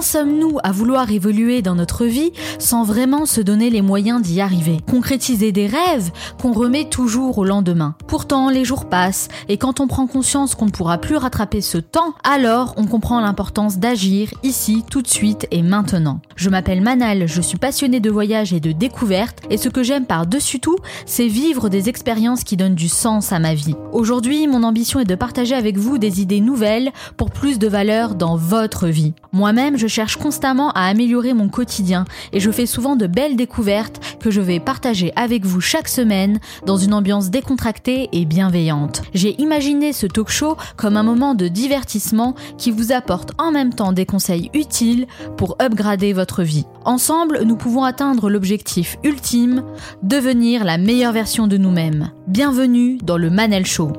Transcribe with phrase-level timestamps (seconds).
[0.00, 4.78] Sommes-nous à vouloir évoluer dans notre vie sans vraiment se donner les moyens d'y arriver?
[4.88, 6.10] Concrétiser des rêves
[6.40, 7.94] qu'on remet toujours au lendemain.
[8.06, 11.78] Pourtant, les jours passent et quand on prend conscience qu'on ne pourra plus rattraper ce
[11.78, 16.20] temps, alors on comprend l'importance d'agir ici, tout de suite et maintenant.
[16.36, 20.06] Je m'appelle Manal, je suis passionnée de voyage et de découverte et ce que j'aime
[20.06, 20.76] par-dessus tout,
[21.06, 23.74] c'est vivre des expériences qui donnent du sens à ma vie.
[23.92, 28.14] Aujourd'hui, mon ambition est de partager avec vous des idées nouvelles pour plus de valeur
[28.14, 29.14] dans votre vie.
[29.32, 34.00] Moi-même, je cherche constamment à améliorer mon quotidien et je fais souvent de belles découvertes
[34.20, 39.02] que je vais partager avec vous chaque semaine dans une ambiance décontractée et bienveillante.
[39.14, 43.74] J'ai imaginé ce talk show comme un moment de divertissement qui vous apporte en même
[43.74, 46.66] temps des conseils utiles pour upgrader votre vie.
[46.84, 49.62] Ensemble, nous pouvons atteindre l'objectif ultime,
[50.02, 52.10] devenir la meilleure version de nous-mêmes.
[52.26, 53.92] Bienvenue dans le Manel Show.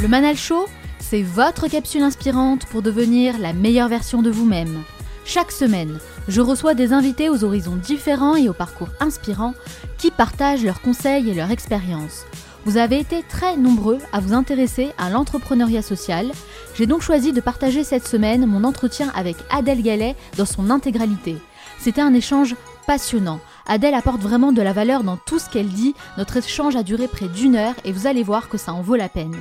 [0.00, 0.64] Le Manal Show,
[0.98, 4.82] c'est votre capsule inspirante pour devenir la meilleure version de vous-même.
[5.26, 9.52] Chaque semaine, je reçois des invités aux horizons différents et aux parcours inspirants
[9.98, 12.24] qui partagent leurs conseils et leurs expériences.
[12.64, 16.32] Vous avez été très nombreux à vous intéresser à l'entrepreneuriat social.
[16.74, 21.36] J'ai donc choisi de partager cette semaine mon entretien avec Adèle Gallet dans son intégralité.
[21.78, 22.56] C'était un échange
[22.86, 23.40] passionnant.
[23.66, 25.94] Adèle apporte vraiment de la valeur dans tout ce qu'elle dit.
[26.16, 28.96] Notre échange a duré près d'une heure et vous allez voir que ça en vaut
[28.96, 29.36] la peine.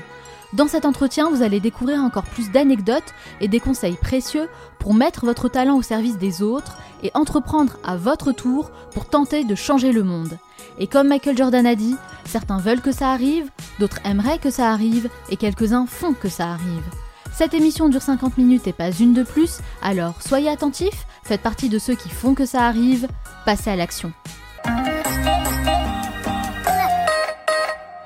[0.53, 5.25] Dans cet entretien, vous allez découvrir encore plus d'anecdotes et des conseils précieux pour mettre
[5.25, 9.92] votre talent au service des autres et entreprendre à votre tour pour tenter de changer
[9.92, 10.39] le monde.
[10.80, 14.72] Et comme Michael Jordan a dit, certains veulent que ça arrive, d'autres aimeraient que ça
[14.72, 16.83] arrive et quelques-uns font que ça arrive.
[17.31, 21.70] Cette émission dure 50 minutes et pas une de plus, alors soyez attentifs, faites partie
[21.70, 23.08] de ceux qui font que ça arrive,
[23.45, 24.11] passez à l'action.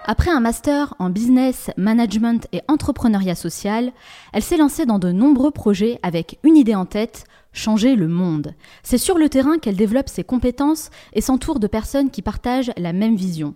[0.05, 3.93] Après un master en business, management et entrepreneuriat social,
[4.33, 8.53] elle s'est lancée dans de nombreux projets avec une idée en tête, changer le monde.
[8.83, 12.91] C'est sur le terrain qu'elle développe ses compétences et s'entoure de personnes qui partagent la
[12.91, 13.55] même vision.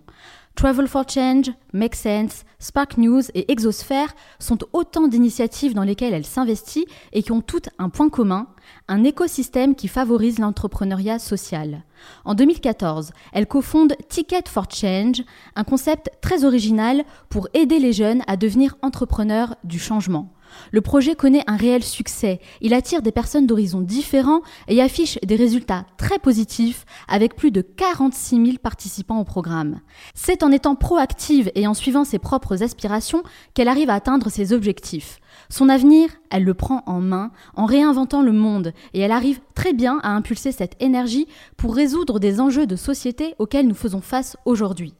[0.54, 6.26] Travel for Change, Make Sense, Spark News et Exosphere sont autant d'initiatives dans lesquelles elle
[6.26, 8.48] s'investit et qui ont toutes un point commun,
[8.88, 11.82] un écosystème qui favorise l'entrepreneuriat social.
[12.24, 15.22] En 2014, elle cofonde Ticket for Change,
[15.56, 20.32] un concept très original pour aider les jeunes à devenir entrepreneurs du changement.
[20.70, 22.40] Le projet connaît un réel succès.
[22.60, 27.60] Il attire des personnes d'horizons différents et affiche des résultats très positifs avec plus de
[27.60, 29.80] 46 000 participants au programme.
[30.14, 33.22] C'est en étant proactive et en suivant ses propres aspirations
[33.54, 35.20] qu'elle arrive à atteindre ses objectifs.
[35.50, 39.72] Son avenir, elle le prend en main en réinventant le monde et elle arrive très
[39.72, 41.26] bien à impulser cette énergie
[41.56, 44.94] pour résoudre des enjeux de société auxquels nous faisons face aujourd'hui.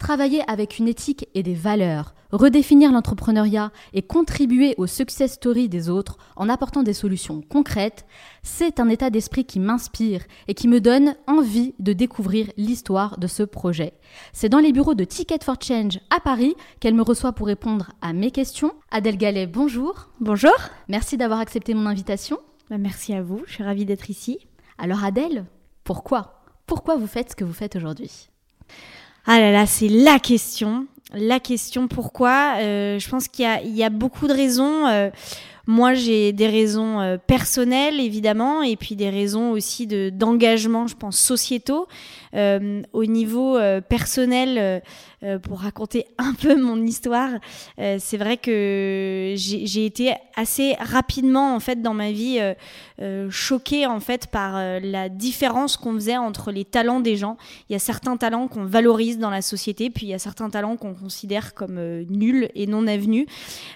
[0.00, 5.90] Travailler avec une éthique et des valeurs, redéfinir l'entrepreneuriat et contribuer aux success stories des
[5.90, 8.06] autres en apportant des solutions concrètes,
[8.42, 13.26] c'est un état d'esprit qui m'inspire et qui me donne envie de découvrir l'histoire de
[13.26, 13.92] ce projet.
[14.32, 17.92] C'est dans les bureaux de Ticket for Change à Paris qu'elle me reçoit pour répondre
[18.00, 18.72] à mes questions.
[18.90, 20.08] Adèle Gallet, bonjour.
[20.18, 20.56] Bonjour.
[20.88, 22.38] Merci d'avoir accepté mon invitation.
[22.70, 24.38] Bah, merci à vous, je suis ravie d'être ici.
[24.78, 25.44] Alors Adèle,
[25.84, 26.42] pourquoi?
[26.64, 28.30] Pourquoi vous faites ce que vous faites aujourd'hui?
[29.26, 30.86] Ah là là, c'est la question.
[31.12, 32.54] La question pourquoi?
[32.58, 34.86] Euh, Je pense qu'il y, a, beaucoup de raisons.
[34.86, 35.10] Euh,
[35.66, 41.18] moi, j'ai des raisons euh, personnelles, évidemment, et puis des raisons aussi d'engagement, je pense,
[41.18, 41.86] sociétaux.
[42.32, 43.58] au niveau
[43.88, 44.82] personnel,
[45.22, 47.28] euh, pour raconter un peu mon histoire,
[47.78, 52.40] euh, c'est vrai que j'ai été assez rapidement en fait dans ma vie
[53.00, 57.36] euh, choquée en fait par la différence qu'on faisait entre les talents des gens.
[57.68, 60.48] Il y a certains talents qu'on valorise dans la société, puis il y a certains
[60.48, 63.26] talents qu'on considère comme nuls et non avenus.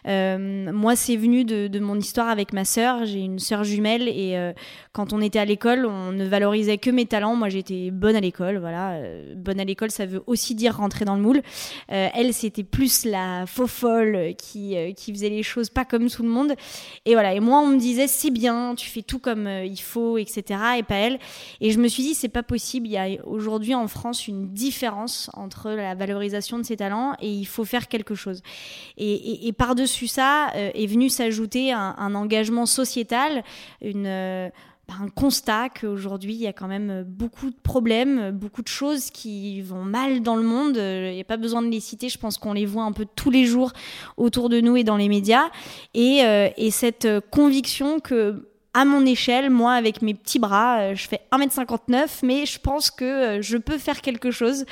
[0.06, 3.04] moi, c'est venu de, de, mon histoire avec ma sœur.
[3.04, 4.52] J'ai une sœur jumelle et
[4.92, 7.36] quand on était à l'école, on ne valorisait que mes talents.
[7.36, 8.58] Moi, j'étais bonne à l'école.
[8.58, 8.98] Voilà,
[9.36, 11.33] bonne à l'école, ça veut aussi dire rentrer dans le moule.
[11.92, 16.08] Euh, elle, c'était plus la faux folle qui, euh, qui faisait les choses pas comme
[16.08, 16.54] tout le monde.
[17.04, 17.34] Et voilà.
[17.34, 20.60] Et moi, on me disait, c'est bien, tu fais tout comme euh, il faut, etc.
[20.78, 21.18] Et pas elle.
[21.60, 22.86] Et je me suis dit, c'est pas possible.
[22.86, 27.30] Il y a aujourd'hui en France une différence entre la valorisation de ses talents et
[27.30, 28.42] il faut faire quelque chose.
[28.96, 33.44] Et, par-dessus ça est venu s'ajouter un, un, engagement sociétal,
[33.80, 34.50] une
[34.88, 39.60] un constat qu'aujourd'hui, il y a quand même beaucoup de problèmes, beaucoup de choses qui
[39.62, 40.76] vont mal dans le monde.
[40.76, 43.06] Il n'y a pas besoin de les citer, je pense qu'on les voit un peu
[43.16, 43.72] tous les jours
[44.16, 45.50] autour de nous et dans les médias.
[45.94, 51.06] Et, euh, et cette conviction que à mon échelle, moi avec mes petits bras, je
[51.06, 54.64] fais 1m59, mais je pense que je peux faire quelque chose.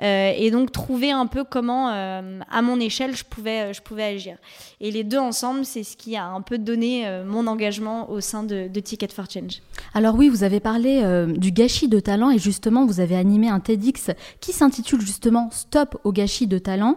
[0.00, 4.36] et donc trouver un peu comment, à mon échelle, je pouvais, je pouvais agir.
[4.80, 8.42] Et les deux ensemble, c'est ce qui a un peu donné mon engagement au sein
[8.42, 9.60] de, de, Ticket for Change.
[9.94, 11.02] Alors oui, vous avez parlé
[11.36, 14.10] du gâchis de talent et justement, vous avez animé un TEDx
[14.40, 16.96] qui s'intitule justement Stop au gâchis de talent.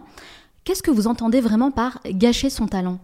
[0.64, 2.98] Qu'est-ce que vous entendez vraiment par gâcher son talent?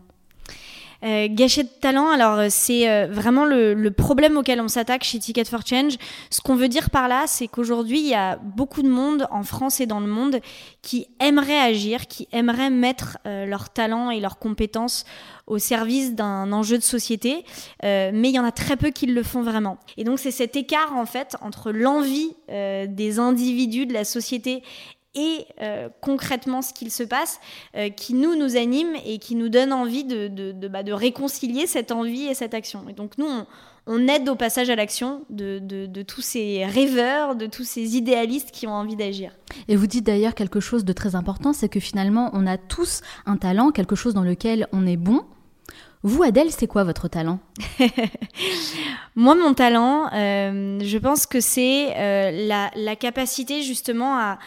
[1.02, 5.18] Euh, gâcher de talent, alors euh, c'est euh, vraiment le, problème auquel on s'attaque chez
[5.18, 5.96] Ticket for Change.
[6.30, 9.42] Ce qu'on veut dire par là, c'est qu'aujourd'hui, il y a beaucoup de monde en
[9.42, 10.40] France et dans le monde
[10.82, 15.04] qui aimerait agir, qui aimerait mettre leur talent et leurs compétences
[15.46, 17.44] au service d'un enjeu de société,
[17.82, 19.78] mais il y en a très peu qui le font vraiment.
[19.96, 24.62] Et donc c'est cet écart en fait entre l'envie des individus de la société
[25.14, 27.40] et euh, concrètement ce qu'il se passe,
[27.76, 31.66] euh, qui nous nous anime et qui nous donne envie de, de, bah, de, réconcilier
[31.66, 32.84] cette envie et cette action.
[32.88, 33.26] Et donc nous,
[33.86, 38.52] on, aide au passage à l'action de, de, tous ces rêveurs, de tous ces idéalistes
[38.52, 39.32] qui ont envie d'agir.
[39.66, 43.00] Et vous dites d'ailleurs quelque chose de très important, c'est que finalement, on a tous
[43.26, 45.24] un talent, quelque chose dans lequel on est bon.
[46.02, 47.40] Vous, Adèle, c'est quoi votre talent?
[49.16, 51.92] Moi, mon talent, euh, je pense que c'est
[52.46, 54.38] la, la capacité justement à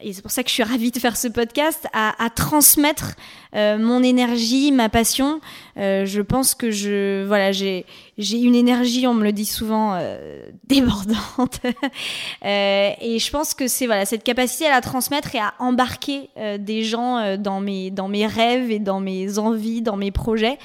[0.00, 3.14] et c'est pour ça que je suis ravie de faire ce podcast, à, à transmettre
[3.54, 5.40] euh, mon énergie, ma passion.
[5.76, 7.86] Euh, je pense que je, voilà, j'ai,
[8.18, 11.60] j'ai une énergie, on me le dit souvent, euh, débordante.
[12.42, 16.82] Et je pense que c'est voilà cette capacité à la transmettre et à embarquer des
[16.82, 20.58] gens dans mes dans mes rêves et dans mes envies, dans mes projets.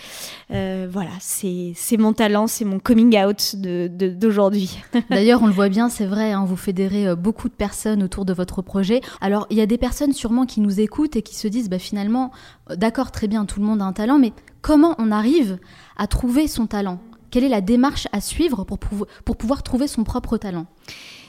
[0.49, 4.79] voilà, c'est c'est mon talent, c'est mon coming out de, d'aujourd'hui.
[5.09, 8.33] D'ailleurs, on le voit bien, c'est vrai, hein, vous fédérez beaucoup de personnes autour de
[8.33, 9.01] votre projet.
[9.21, 11.79] Alors, il y a des personnes sûrement qui nous écoutent et qui se disent, bah
[11.79, 12.31] finalement,
[12.69, 15.59] d'accord, très bien, tout le monde a un talent, mais comment on arrive
[15.97, 16.99] à trouver son talent?
[17.31, 20.67] Quelle est la démarche à suivre pour, pour pouvoir trouver son propre talent?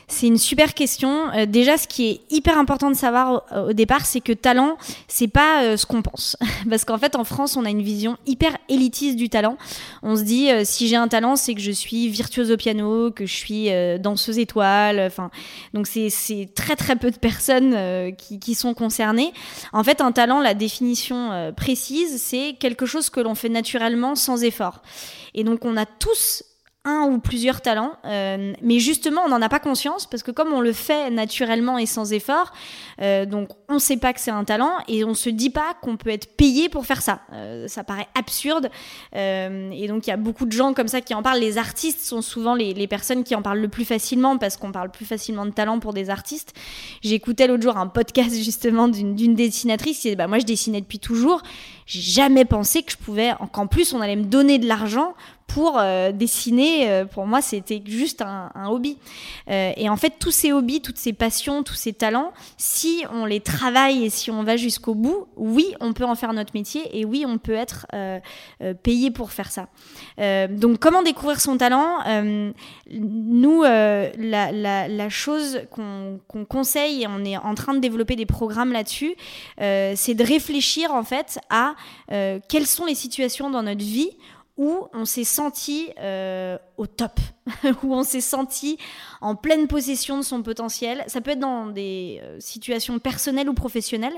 [0.08, 1.30] C'est une super question.
[1.32, 4.76] Euh, déjà, ce qui est hyper important de savoir au, départ, c'est que talent,
[5.08, 6.36] c'est pas euh, ce qu'on pense.
[6.70, 9.56] Parce qu'en fait, en France, on a une vision hyper élitiste du talent.
[10.02, 13.10] On se dit, euh, si j'ai un talent, c'est que je suis virtuose au piano,
[13.10, 15.00] que je suis danseuse étoile.
[15.00, 15.30] Enfin,
[15.72, 19.32] donc c'est très très peu de personnes qui, qui, sont concernées.
[19.72, 24.42] En fait, un talent, la définition précise, c'est quelque chose que l'on fait naturellement sans
[24.44, 24.82] effort.
[25.34, 26.44] Et donc, on a tous
[26.84, 30.52] un ou plusieurs talents, euh, mais justement on n'en a pas conscience parce que comme
[30.52, 32.52] on le fait naturellement et sans effort,
[33.00, 35.75] euh, donc on ne sait pas que c'est un talent et on se dit pas
[35.81, 37.20] qu'on peut être payé pour faire ça.
[37.32, 38.69] Euh, ça paraît absurde
[39.14, 41.40] et donc il y a beaucoup de gens comme ça qui en parlent.
[41.40, 44.72] Les artistes sont souvent les, les personnes qui en parlent le plus facilement parce qu'on
[44.72, 46.52] parle plus facilement de talent pour des artistes.
[47.02, 50.98] J'écoutais l'autre jour un podcast justement d'une dessinatrice qui disait bah moi je dessinais depuis
[50.98, 51.42] toujours,
[51.86, 55.14] j'ai jamais pensé que je pouvais qu'en plus on allait me donner de l'argent
[55.46, 58.98] pour euh, dessiner, euh, pour moi, c'était juste un, hobby.
[59.50, 63.25] Euh, et en fait, tous ces hobbies, toutes ces passions, tous ces talents, si on
[63.25, 66.98] les travaille et si on va jusqu'au bout, oui, on peut en faire notre métier
[66.98, 67.87] et oui, on peut être
[68.82, 69.69] payé pour faire ça.
[70.48, 71.98] donc, comment découvrir son talent?
[72.90, 78.72] Nous, la, la, chose qu'on conseille, et on est en train de développer des programmes
[78.72, 79.14] là-dessus,
[79.58, 81.74] c'est de réfléchir en fait à
[82.09, 84.11] quelles sont les situations dans notre vie
[84.56, 87.21] où on s'est senti euh, au top,
[87.82, 88.79] où on s'est senti
[89.21, 91.05] en pleine possession de son potentiel.
[91.06, 94.17] Ça peut être dans des euh, situations personnelles ou professionnelles,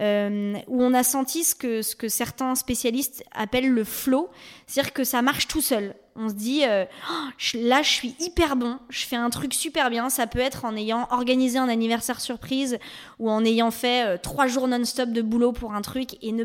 [0.00, 4.30] euh, où on a senti ce que, ce que certains spécialistes appellent le flow,
[4.66, 5.94] c'est-à-dire que ça marche tout seul.
[6.16, 9.90] On se dit, euh, oh, là, je suis hyper bon, je fais un truc super
[9.90, 10.10] bien.
[10.10, 12.78] Ça peut être en ayant organisé un anniversaire surprise
[13.20, 16.44] ou en ayant fait trois jours non-stop de boulot pour un truc et ne,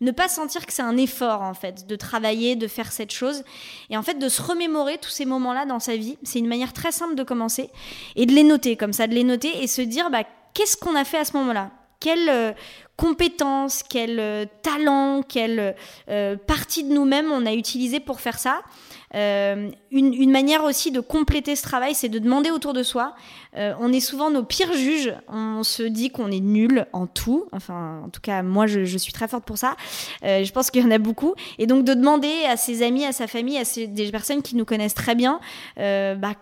[0.00, 3.44] ne pas sentir que c'est un effort, en fait, de travailler, de faire cette chose.
[3.88, 6.16] Et en fait, de se remémorer tous ces moments-là dans sa vie.
[6.22, 7.70] C'est une manière très simple de commencer
[8.16, 10.24] et de les noter, comme ça, de les noter et se dire, bah,
[10.54, 11.70] qu'est-ce qu'on a fait à ce moment-là?
[12.00, 12.52] Quelle euh,
[12.96, 15.74] compétence, quel talent, quelle
[16.46, 18.60] partie de nous-mêmes on a utilisé pour faire ça?
[19.14, 23.14] Euh, une, manière aussi de compléter ce travail, c'est de demander autour de soi.
[23.56, 25.14] Euh, on est souvent nos pires juges.
[25.28, 27.46] On se dit qu'on est nul en tout.
[27.52, 29.76] Enfin, en tout cas, moi, je, suis très forte pour ça.
[30.24, 31.34] Euh, je pense qu'il y en a beaucoup.
[31.58, 34.64] Et donc, de demander à ses amis, à sa famille, à des personnes qui nous
[34.64, 35.40] connaissent très bien,
[35.76, 36.34] bah,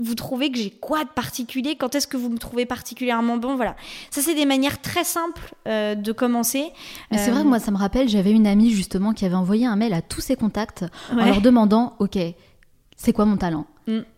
[0.00, 3.56] vous trouvez que j'ai quoi de particulier Quand est-ce que vous me trouvez particulièrement bon
[3.56, 3.76] Voilà.
[4.10, 6.70] Ça, c'est des manières très simples euh, de commencer.
[7.10, 9.66] Mais c'est vrai, euh, moi, ça me rappelle, j'avais une amie justement qui avait envoyé
[9.66, 12.18] un mail à tous ses contacts en leur demandant Ok,
[12.96, 13.66] c'est quoi mon talent?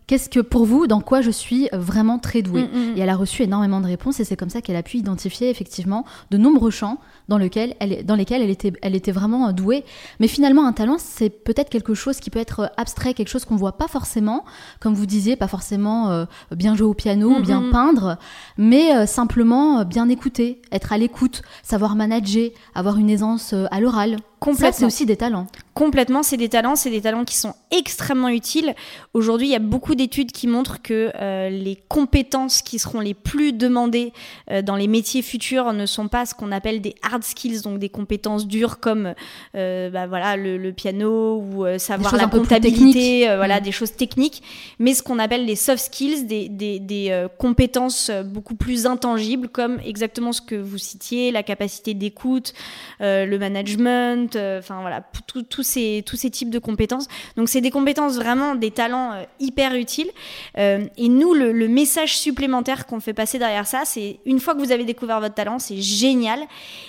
[0.07, 2.97] Qu'est-ce que pour vous, dans quoi je suis vraiment très douée mm, mm, mm.
[2.97, 5.49] Et elle a reçu énormément de réponses et c'est comme ça qu'elle a pu identifier
[5.49, 9.83] effectivement de nombreux champs dans, lequel elle, dans lesquels elle était, elle était vraiment douée.
[10.19, 13.55] Mais finalement, un talent, c'est peut-être quelque chose qui peut être abstrait, quelque chose qu'on
[13.55, 14.45] voit pas forcément,
[14.79, 18.17] comme vous disiez, pas forcément euh, bien jouer au piano, bien peindre,
[18.57, 23.79] mais euh, simplement euh, bien écouter, être à l'écoute, savoir manager, avoir une aisance à
[23.79, 24.17] l'oral.
[24.39, 24.71] Complètement.
[24.77, 25.47] c'est aussi des talents.
[25.75, 28.73] Complètement, c'est des talents, c'est des talents qui sont extrêmement utiles.
[29.13, 33.13] Aujourd'hui, il y a beaucoup d'études qui montrent que euh, les compétences qui seront les
[33.13, 34.13] plus demandées
[34.49, 37.79] euh, dans les métiers futurs ne sont pas ce qu'on appelle des hard skills, donc
[37.79, 39.15] des compétences dures comme
[39.55, 43.63] euh, bah, voilà le, piano ou savoir la comptabilité, voilà mm.
[43.63, 44.43] des choses techniques,
[44.79, 49.79] mais ce qu'on appelle les soft skills, des, des, des compétences beaucoup plus intangibles comme
[49.85, 52.53] exactement ce que vous citiez, la capacité d'écoute,
[52.99, 55.03] le management euh, enfin voilà,
[55.37, 57.07] tous ces, tous ces types de compétences.
[57.37, 60.09] Donc c'est des compétences vraiment, des talents euh, hyper utiles.
[60.57, 64.59] Euh, et nous, le, message supplémentaire qu'on fait passer derrière ça, c'est une fois que
[64.59, 66.39] vous avez découvert votre talent, c'est génial.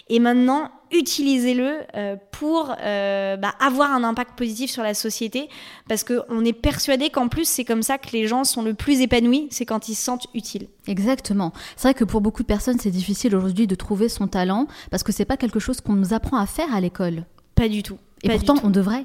[0.09, 5.49] Et maintenant, utilisez-le pour bah, avoir un impact positif sur la société
[5.88, 9.00] parce qu'on est persuadé qu'en plus c'est comme ça que les gens sont le plus
[9.00, 10.69] épanouis, c'est quand ils se sentent utiles.
[10.87, 11.52] Exactement.
[11.76, 15.02] C'est vrai que pour beaucoup de personnes c'est difficile aujourd'hui de trouver son talent parce
[15.02, 17.25] que c'est pas quelque chose qu'on nous apprend à faire à l'école.
[17.55, 17.99] Pas du tout.
[18.23, 19.05] Et pourtant, on devrait.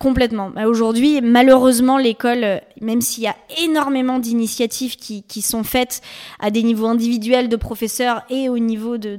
[0.00, 0.48] Complètement.
[0.48, 6.00] Bah, aujourd'hui, malheureusement, l'école, euh, même s'il y a énormément d'initiatives qui, sont faites
[6.38, 9.18] à des niveaux individuels de professeurs et au niveau de,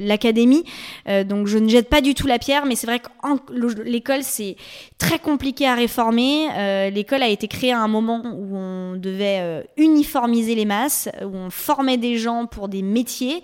[0.00, 0.64] l'académie,
[1.06, 4.22] euh, donc je ne jette pas du tout la pierre, mais c'est vrai que l'école,
[4.22, 4.56] c'est
[4.96, 6.48] très compliqué à réformer.
[6.56, 11.36] Euh, l'école a été créée à un moment où on devait uniformiser les masses, où
[11.36, 13.42] on formait des gens pour des métiers.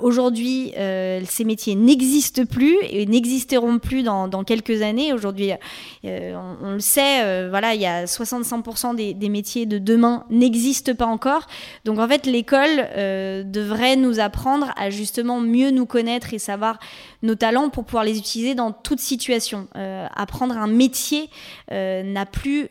[0.00, 5.14] Aujourd'hui, ces métiers n'existent plus et n'existeront plus dans quelques années.
[5.16, 5.52] Aujourd'hui,
[6.04, 10.94] euh, on, le sait, euh, voilà, il y a 65% des, métiers de demain n'existent
[10.94, 11.46] pas encore.
[11.84, 16.78] Donc en fait, l'école euh, devrait nous apprendre à justement mieux nous connaître et savoir
[17.22, 19.68] nos talents pour pouvoir les utiliser dans toute situation.
[20.14, 21.30] apprendre un métier
[21.70, 22.68] n'a plus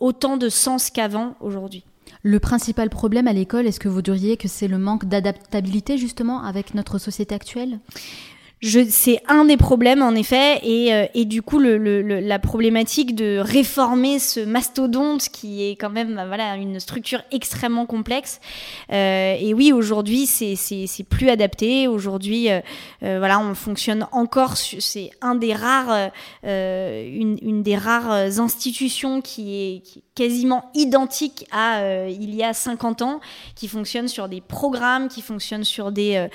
[0.00, 1.84] autant de sens qu'avant aujourd'hui.
[2.24, 6.42] Le principal problème à l'école, est-ce que vous diriez que c'est le manque d'adaptabilité justement
[6.42, 7.80] avec notre société actuelle?
[8.62, 13.14] C'est un des problèmes en effet, et, euh, et du coup le, le, la problématique
[13.14, 18.40] de réformer ce mastodonte qui est quand même bah, voilà une structure extrêmement complexe.
[18.92, 21.88] Euh, et oui, aujourd'hui c'est plus adapté.
[21.88, 22.60] Aujourd'hui, euh,
[23.02, 24.56] euh, voilà, on fonctionne encore.
[24.56, 26.10] C'est un des rares,
[26.44, 33.00] euh, une, une, des rares institutions qui est, quasiment identique à il y a 50
[33.00, 33.20] ans,
[33.54, 36.26] qui fonctionne sur des programmes, qui fonctionne sur des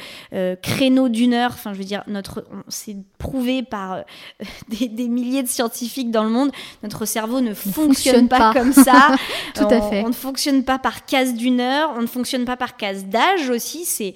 [0.64, 1.52] créneaux d'une heure.
[1.54, 4.02] Enfin, je veux dire notre, c'est prouvé par euh,
[4.70, 6.52] des, milliers de scientifiques dans le monde,
[6.84, 9.16] notre cerveau ne fonctionne, pas, comme ça.
[9.54, 10.04] Tout à fait.
[10.04, 13.50] On ne fonctionne pas par case d'une heure, on ne fonctionne pas par case d'âge
[13.50, 13.86] aussi.
[13.86, 14.14] C'est,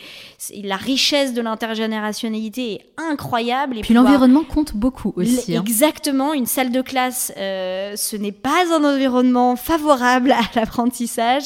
[0.64, 3.78] la richesse de l'intergénérationnalité est incroyable.
[3.78, 5.56] Et puis l'environnement compte beaucoup aussi.
[5.56, 5.62] Hein.
[5.62, 6.34] Exactement.
[6.34, 11.44] Une salle de classe, euh, ce n'est pas un environnement favorable à l'apprentissage.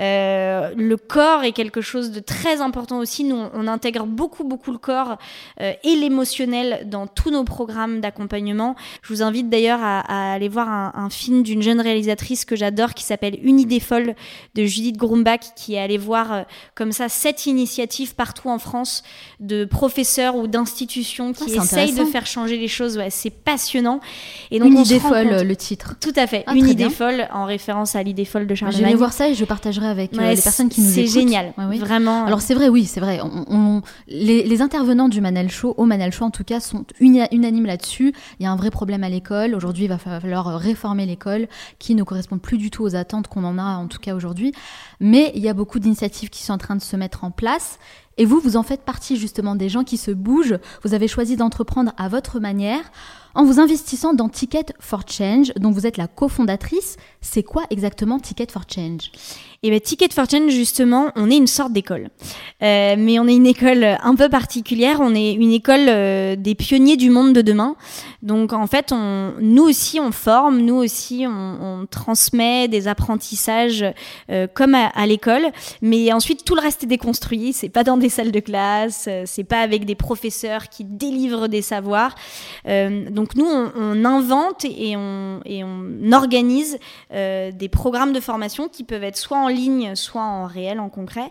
[0.00, 3.24] Euh, le corps est quelque chose de très important aussi.
[3.24, 5.18] Nous, on, intègre beaucoup, beaucoup le corps
[5.88, 8.76] et l'émotionnel dans tous nos programmes d'accompagnement.
[9.02, 13.02] Je vous invite d'ailleurs à, aller voir un, film d'une jeune réalisatrice que j'adore qui
[13.02, 14.14] s'appelle Une idée folle
[14.54, 16.42] de Judith Grumbach qui est allée voir euh,
[16.74, 19.02] comme ça sept initiatives partout en France
[19.40, 22.98] de professeurs ou d'institutions qui ah, essayent de faire changer les choses.
[22.98, 24.00] Ouais, c'est passionnant.
[24.50, 25.94] Et donc, Une idée folle, le titre.
[26.00, 26.44] Tout à fait.
[26.46, 29.30] Ah, Une idée folle en référence à l'idée folle de Charles Je vais voir ça
[29.30, 31.10] et je partagerai avec euh, les personnes qui nous écoutent.
[31.10, 31.54] C'est génial.
[31.56, 32.26] Vraiment.
[32.26, 33.20] Alors c'est vrai, oui, c'est vrai.
[33.22, 37.64] On, les, les, intervenants du Manel Show, au Manel Show en tout cas, sont unanime
[37.64, 38.12] là-dessus.
[38.38, 39.54] Il y a un vrai problème à l'école.
[39.54, 43.44] Aujourd'hui, il va falloir réformer l'école qui ne correspond plus du tout aux attentes qu'on
[43.44, 44.52] en a, en tout cas aujourd'hui.
[45.00, 47.78] Mais il y a beaucoup d'initiatives qui sont en train de se mettre en place.
[48.18, 50.58] Et vous, vous en faites partie justement des gens qui se bougent.
[50.82, 52.82] Vous avez choisi d'entreprendre à votre manière
[53.36, 56.96] en vous investissant dans Ticket for Change, dont vous êtes la cofondatrice.
[57.20, 59.12] C'est quoi exactement Ticket for Change?
[59.64, 62.10] Et bien, Ticket for Change, justement, on est une sorte d'école.
[62.62, 64.98] Euh, mais on est une école un peu particulière.
[65.00, 67.74] On est une école euh, des pionniers du monde de demain.
[68.22, 68.92] Donc, en fait,
[69.40, 73.84] nous aussi, on forme, nous aussi, on, transmet des apprentissages
[74.30, 75.46] euh, comme à, l'école.
[75.82, 77.52] Mais ensuite, tout le reste est déconstruit.
[77.52, 81.46] C'est pas dans des les salles de classe, c'est pas avec des professeurs qui délivrent
[81.46, 82.14] des savoirs.
[82.64, 86.78] donc nous, on, invente et on, et on organise
[87.10, 91.30] des programmes de formation qui peuvent être soit en ligne, soit en réel, en concret,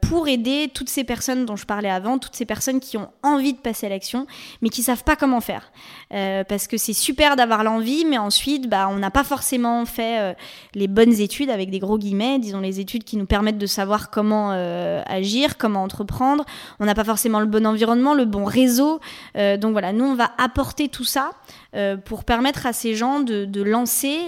[0.00, 3.52] pour aider toutes ces personnes dont je parlais avant, toutes ces personnes qui ont envie
[3.52, 4.26] de passer à l'action,
[4.62, 5.70] mais qui savent pas comment faire.
[6.10, 10.36] parce que c'est super d'avoir l'envie, mais ensuite, bah, on n'a pas forcément fait
[10.74, 14.10] les bonnes études, avec des gros guillemets, disons les études qui nous permettent de savoir
[14.10, 16.44] comment euh, agir, comment entreprendre.
[16.80, 19.00] On n'a pas forcément le bon environnement, le bon réseau.
[19.36, 21.30] Euh, donc voilà, nous, on va apporter tout ça
[21.76, 24.18] euh, pour permettre à ces gens de, lancer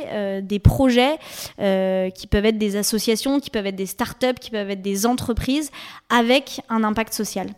[0.42, 1.18] des projets
[1.56, 5.70] qui peuvent être des associations, qui peuvent être des startups, qui peuvent être des entreprises
[6.08, 7.48] avec un impact social.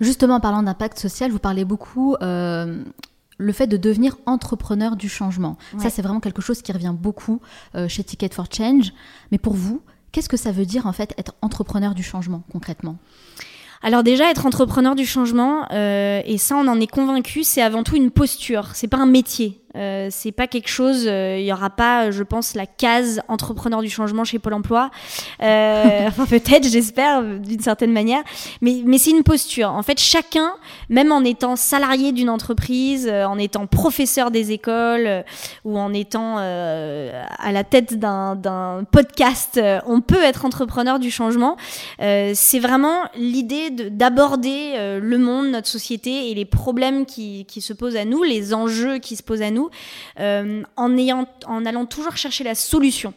[0.00, 5.56] Justement, en parlant d'impact social, vous parlez beaucoup le fait de devenir entrepreneur du changement.
[5.78, 7.40] Ça, c'est vraiment quelque chose qui revient beaucoup
[7.88, 8.92] chez Ticket for Change.
[9.30, 9.82] Mais pour vous,
[10.12, 12.98] Qu'est-ce que ça veut dire en fait être entrepreneur du changement concrètement?
[13.82, 17.82] Alors déjà, être entrepreneur du changement, euh, et ça on en est convaincu, c'est avant
[17.82, 19.60] tout une posture, c'est pas un métier.
[19.76, 23.80] Euh, c'est pas quelque chose, euh, il y aura pas, je pense, la case entrepreneur
[23.82, 24.90] du changement chez Pôle Emploi.
[25.42, 28.22] Euh, enfin peut-être, j'espère, d'une certaine manière.
[28.60, 29.70] Mais, mais c'est une posture.
[29.70, 30.52] En fait, chacun,
[30.88, 35.24] même en étant salarié d'une entreprise, en étant professeur des écoles
[35.64, 41.56] ou en étant à la tête d'un podcast, on peut être entrepreneur du changement.
[41.98, 47.96] c'est vraiment l'idée d'aborder le monde, notre société et les problèmes qui, qui se posent
[47.96, 49.59] à nous, les enjeux qui se posent à nous
[50.18, 53.12] euh, en, ayant, en allant toujours chercher la solution.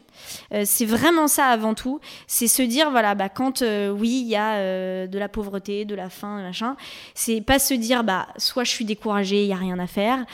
[0.54, 2.00] Euh, c'est vraiment ça avant tout.
[2.28, 5.96] C'est se dire, voilà, bah, quand euh, oui, il y a de la pauvreté, de
[5.96, 6.76] la faim, machin,
[7.14, 10.26] c'est pas se dire, bah, soit je suis découragé, il n'y a rien à faire,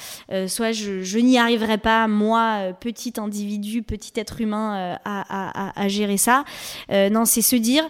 [0.48, 6.44] soit je, n'y arriverai pas, moi, petit individu, petit être humain, à, gérer ça.
[6.90, 7.84] non, c'est se dire,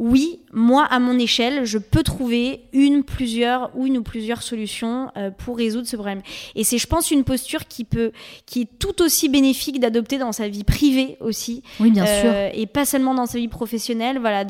[0.00, 5.08] oui, moi, à mon échelle, je peux trouver une, plusieurs ou une ou plusieurs solutions
[5.16, 6.20] euh, pour résoudre ce problème.
[6.56, 8.10] Et c'est, je pense, une posture qui peut,
[8.44, 11.62] qui est tout aussi bénéfique d'adopter dans sa vie privée aussi.
[11.78, 12.24] Oui, bien sûr.
[12.24, 14.18] Euh, et pas seulement dans sa vie professionnelle.
[14.18, 14.44] Voilà,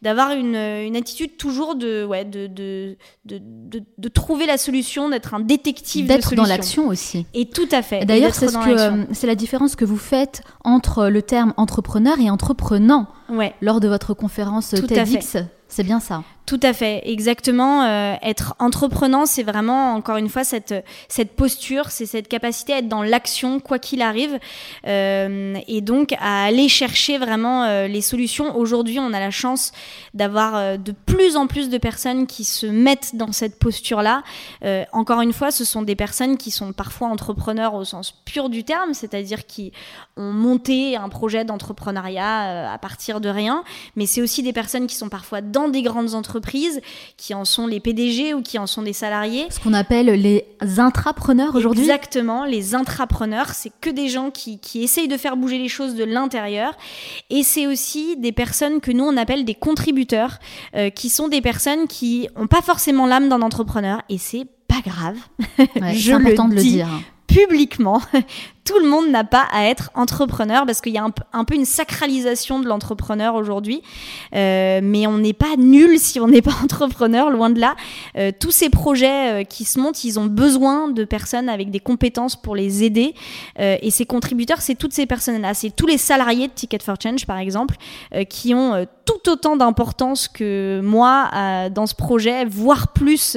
[0.00, 3.40] d'avoir une, une, attitude toujours de, ouais, de, de, de,
[3.98, 7.26] de trouver la solution, d'être un détective d'être dans l'action aussi.
[7.34, 8.04] Et tout à fait.
[8.04, 12.30] D'ailleurs, c'est ce que, c'est la différence que vous faites entre le terme entrepreneur et
[12.30, 13.54] entreprenant ouais.
[13.60, 15.36] lors de votre conférence TEDx.
[15.68, 16.22] C'est bien ça.
[16.46, 17.84] Tout à fait, exactement.
[17.84, 20.74] Euh, être entreprenant, c'est vraiment, encore une fois, cette,
[21.08, 24.38] cette posture, c'est cette capacité à être dans l'action, quoi qu'il arrive,
[24.86, 28.58] euh, et donc à aller chercher vraiment euh, les solutions.
[28.58, 29.72] Aujourd'hui, on a la chance
[30.12, 34.22] d'avoir de plus en plus de personnes qui se mettent dans cette posture-là.
[34.92, 38.64] encore une fois, ce sont des personnes qui sont parfois entrepreneurs au sens pur du
[38.64, 39.72] terme, c'est-à-dire qui
[40.16, 43.64] ont monté un projet d'entrepreneuriat à partir de rien,
[43.96, 46.80] mais c'est aussi des personnes qui sont parfois dans des grandes entreprises
[47.16, 49.46] qui en sont les PDG ou qui en sont des salariés.
[49.50, 50.44] Ce qu'on appelle les
[50.78, 55.58] intrapreneurs aujourd'hui Exactement, les intrapreneurs, c'est que des gens qui, qui essayent de faire bouger
[55.58, 56.76] les choses de l'intérieur.
[57.30, 60.38] Et c'est aussi des personnes que nous, on appelle des contributeurs,
[60.74, 64.02] euh, qui sont des personnes qui n'ont pas forcément l'âme d'un entrepreneur.
[64.08, 65.16] Et c'est pas grave.
[65.94, 66.88] Je le important de le dire
[67.26, 68.00] publiquement
[68.64, 71.66] tout le monde n'a pas à être entrepreneur parce qu'il y a un, peu une
[71.66, 73.82] sacralisation de l'entrepreneur aujourd'hui.
[74.34, 77.76] Euh, mais on n'est pas nul si on n'est pas entrepreneur, loin de là.
[78.16, 81.80] Euh, tous ces projets euh, qui se montent, ils ont besoin de personnes avec des
[81.80, 83.14] compétences pour les aider.
[83.58, 85.52] et ces contributeurs, c'est toutes ces personnes-là.
[85.54, 87.76] C'est tous les salariés de Ticket for Change, par exemple,
[88.28, 91.30] qui ont tout autant d'importance que moi
[91.70, 93.36] dans ce projet, voire plus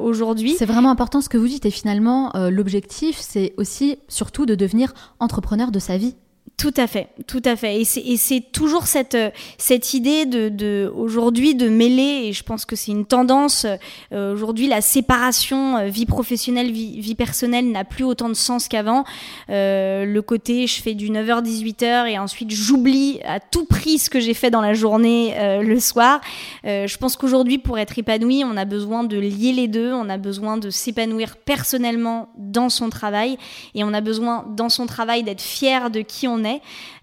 [0.00, 0.54] aujourd'hui.
[0.58, 1.66] C'est vraiment important ce que vous dites.
[1.66, 6.16] Et finalement, l'objectif, c'est aussi surtout de devenir devenir entrepreneur de sa vie.
[6.58, 7.80] Tout à fait, tout à fait.
[7.80, 12.64] Et c'est toujours cette, euh, cette idée de, de aujourd'hui de mêler, et je pense
[12.64, 13.64] que c'est une tendance,
[14.12, 18.66] euh, aujourd'hui la séparation euh, vie professionnelle, vie, vie personnelle n'a plus autant de sens
[18.66, 19.04] qu'avant.
[19.48, 24.34] le côté je fais du 9h-18h et ensuite j'oublie à tout prix ce que j'ai
[24.34, 26.20] fait dans la journée le soir.
[26.64, 30.18] je pense qu'aujourd'hui pour être épanoui, on a besoin de lier les deux, on a
[30.18, 33.38] besoin de s'épanouir personnellement dans son travail
[33.76, 36.47] et on a besoin dans son travail d'être fier de qui on est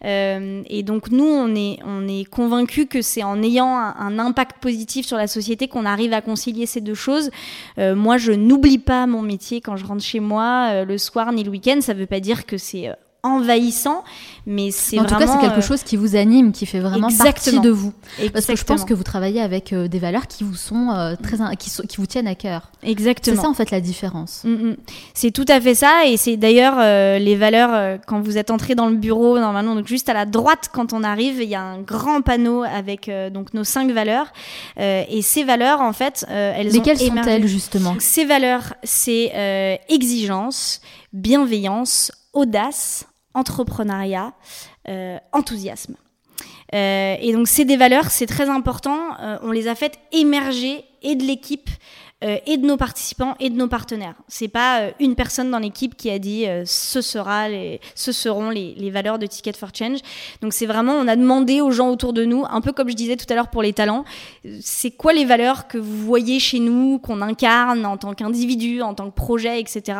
[0.03, 4.57] euh, et donc nous, on est, on est convaincus que c'est en ayant un, impact
[4.61, 7.29] positif sur la société qu'on arrive à concilier ces deux choses.
[7.77, 11.31] Euh, moi, je n'oublie pas mon métier quand je rentre chez moi euh, le soir
[11.31, 11.79] ni le week-end.
[11.81, 12.89] Ça ne veut pas dire que c'est
[13.25, 14.03] envahissant,
[14.47, 17.59] mais c'est En tout cas, c'est quelque chose qui vous anime, qui fait vraiment partie
[17.59, 17.91] de vous.
[18.19, 18.31] Exactement.
[18.33, 21.15] Parce que je pense que vous travaillez avec euh, des valeurs qui vous sont euh,
[21.21, 22.69] très, in- qui, vous tiennent à cœur.
[22.83, 23.41] C'est Exactement.
[23.41, 24.41] ça en fait la différence.
[24.43, 24.75] Mm, mm.
[25.13, 28.51] C'est tout à fait ça, et c'est d'ailleurs euh, les valeurs euh, quand vous êtes
[28.51, 31.55] entré dans le bureau normalement, donc juste à la droite quand on arrive, il y
[31.55, 34.27] a un grand panneau avec euh, donc nos cinq valeurs,
[34.77, 37.93] Euh, et ces valeurs en fait, euh, elles Lesquelles ont sont-elles justement?
[37.93, 40.81] Donc, Ces valeurs, c'est euh, exigence,
[41.13, 43.05] bienveillance, audace,
[43.35, 44.33] entrepreneuriat,
[44.87, 45.95] euh, enthousiasme.
[46.73, 48.99] Euh, et donc, c'est des valeurs, c'est très important.
[49.21, 51.69] Euh, on les a faites émerger et de l'équipe.
[52.23, 54.15] Euh, et de nos participants et de nos partenaires.
[54.29, 58.13] C'est pas euh, une personne dans l'équipe qui a dit euh, ce sera les, ce
[58.13, 59.99] seront les, valeurs de Ticket for Change.
[60.41, 62.95] Donc c'est vraiment on a demandé aux gens autour de nous, un peu comme je
[62.95, 64.05] disais tout à l'heure pour les talents,
[64.61, 68.93] c'est quoi les valeurs que vous voyez chez nous, qu'on incarne en tant qu'individu, en
[68.93, 69.99] tant que projet, etc.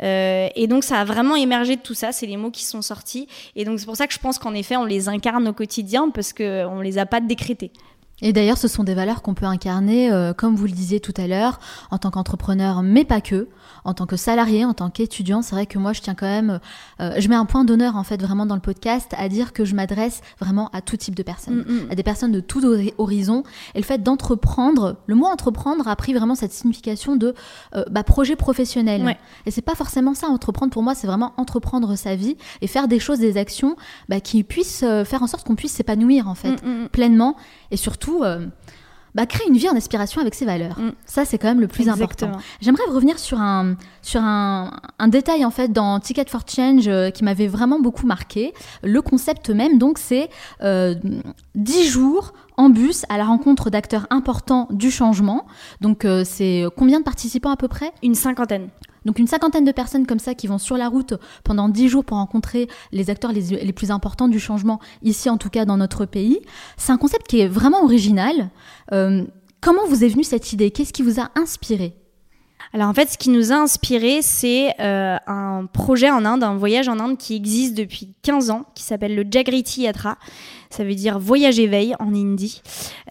[0.00, 2.12] Et donc ça a vraiment émergé de tout ça.
[2.12, 3.26] C'est les mots qui sont sortis.
[3.56, 6.10] Et donc c'est pour ça que je pense qu'en effet on les incarne au quotidien
[6.10, 7.72] parce que on les a pas décrétés.
[8.20, 11.14] Et d'ailleurs, ce sont des valeurs qu'on peut incarner, euh, comme vous le disiez tout
[11.16, 13.48] à l'heure, en tant qu'entrepreneur, mais pas que,
[13.88, 15.42] en tant que salarié, en tant qu'étudiant.
[15.42, 16.60] C'est vrai que moi, je tiens quand même,
[17.00, 19.64] euh, je mets un point d'honneur en fait vraiment dans le podcast à dire que
[19.64, 21.90] je m'adresse vraiment à tout type de personnes, Mm, mm.
[21.90, 23.42] à des personnes de tout hori- horizon.
[23.74, 27.34] Et le fait d'entreprendre, le mot entreprendre a pris vraiment cette signification de
[27.74, 29.02] euh, bah, projet professionnel.
[29.04, 29.18] Ouais.
[29.46, 30.28] Et c'est pas forcément ça.
[30.28, 33.76] Entreprendre pour moi, c'est vraiment entreprendre sa vie et faire des choses, des actions
[34.08, 37.36] bah, qui puissent euh, faire en sorte qu'on puisse s'épanouir en fait Mm, pleinement
[37.70, 38.46] et surtout euh,
[39.14, 40.78] bah, créer une vie en aspiration avec ses valeurs.
[40.78, 40.92] Mm.
[41.06, 42.30] Ça, c'est quand même le plus Exactement.
[42.30, 42.48] important.
[42.60, 47.10] J'aimerais revenir sur un, sur un, un détail en fait dans Ticket for Change euh,
[47.10, 48.52] qui m'avait vraiment beaucoup marqué.
[48.82, 50.28] Le concept même, donc, c'est
[50.62, 50.94] euh,
[51.54, 55.46] 10 jours en bus à la rencontre d'acteurs importants du changement.
[55.80, 57.92] Donc, euh, c'est combien de participants à peu près?
[58.02, 58.68] Une cinquantaine.
[59.04, 62.04] Donc une cinquantaine de personnes comme ça qui vont sur la route pendant dix jours
[62.04, 66.04] pour rencontrer les acteurs les, plus importants du changement, ici en tout cas dans notre
[66.04, 66.40] pays.
[66.76, 68.50] C'est un concept qui est vraiment original.
[68.92, 69.24] Euh,
[69.60, 70.70] comment vous est venue cette idée?
[70.70, 71.94] Qu'est-ce qui vous a inspiré?
[72.72, 76.56] Alors en fait, ce qui nous a inspiré, c'est euh, un projet en Inde, un
[76.56, 80.18] voyage en Inde qui existe depuis 15 ans, qui s'appelle le Jagriti Yatra.
[80.70, 82.60] Ça veut dire voyage éveil en hindi.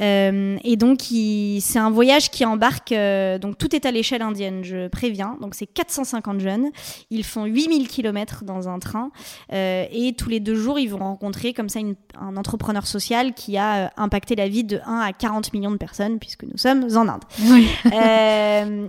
[0.01, 4.63] Euh, et donc, c'est un voyage qui embarque, euh, donc tout est à l'échelle indienne,
[4.63, 5.37] je préviens.
[5.41, 6.69] Donc, c'est 450 jeunes.
[7.09, 9.11] Ils font 8000 km dans un train.
[9.53, 13.33] Euh, et tous les deux jours, ils vont rencontrer comme ça une- un entrepreneur social
[13.33, 16.85] qui a impacté la vie de 1 à 40 millions de personnes, puisque nous sommes
[16.95, 17.23] en Inde.
[17.49, 17.67] Oui.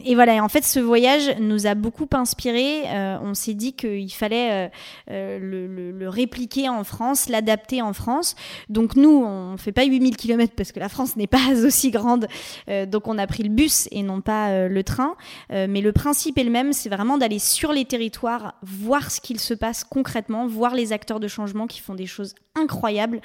[0.05, 2.83] Et voilà, et en fait, ce voyage nous a beaucoup inspiré.
[3.23, 4.71] On s'est dit qu'il fallait
[5.09, 8.37] le, le- le répliquer en France, l'adapter en France.
[8.69, 12.27] Donc nous, on fait pas 8000 km parce que la France n'est pas aussi grande.
[12.69, 15.17] Euh, donc on a pris le bus et non pas euh, le train.
[15.53, 19.21] Euh, mais le principe est le même, c'est vraiment d'aller sur les territoires, voir ce
[19.21, 23.21] qu'il se passe concrètement, voir les acteurs de changement qui font des choses incroyables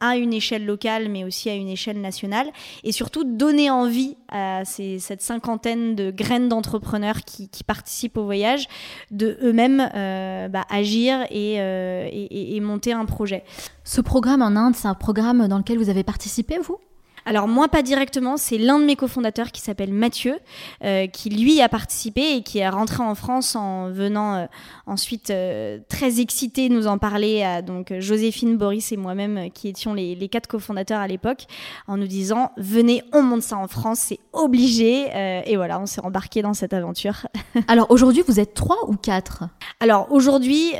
[0.00, 2.48] à une échelle locale, mais aussi à une échelle nationale
[2.82, 8.66] et surtout donner envie à cette cinquantaine de graines d'entrepreneurs qui, participent au voyage
[9.10, 13.44] de eux-mêmes euh, bah, agir euh, et- et monter un projet.
[13.84, 16.78] Ce programme en Inde, c'est un programme dans lequel vous avez participé, vous?
[17.26, 20.38] Alors moi pas directement, c'est l'un de mes cofondateurs qui s'appelle Mathieu,
[20.84, 24.46] euh, qui lui a participé et qui est rentré en France en venant euh,
[24.86, 29.94] ensuite euh, très excité nous en parler à donc Joséphine, Boris et moi-même qui étions
[29.94, 31.46] les, les quatre cofondateurs à l'époque,
[31.86, 35.08] en nous disant venez on monte ça en France, c'est obligé
[35.46, 37.26] et voilà on s'est embarqué dans cette aventure.
[37.68, 39.44] Alors aujourd'hui, vous êtes trois ou quatre?
[39.80, 40.72] Alors aujourd'hui,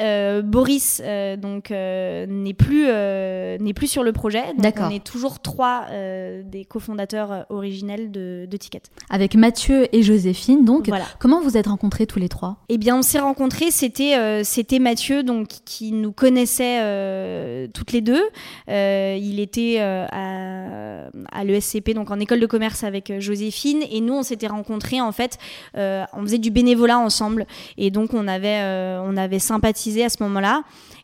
[0.45, 1.03] Boris
[1.39, 4.43] donc n'est plus n'est plus sur le projet.
[4.57, 4.75] Donc.
[4.81, 8.83] On est toujours trois euh, des cofondateurs euh, originels de, de Ticket.
[9.09, 10.89] Avec Mathieu et Joséphine, donc.
[10.89, 11.05] Voilà.
[11.19, 12.59] Comment vous êtes rencontrés tous les trois?
[12.69, 13.71] Eh bien, on s'est rencontrés.
[13.71, 18.23] C'était euh, c'était Mathieu donc qui nous connaissait euh, toutes les deux.
[18.69, 24.23] Il était à, à l'ESCP donc en école de commerce avec Joséphine et nous on
[24.23, 25.39] s'était rencontrés en fait.
[25.75, 28.63] on faisait du bénévolat ensemble et donc on avait
[29.03, 30.63] on avait sympathisé à ce moment-là.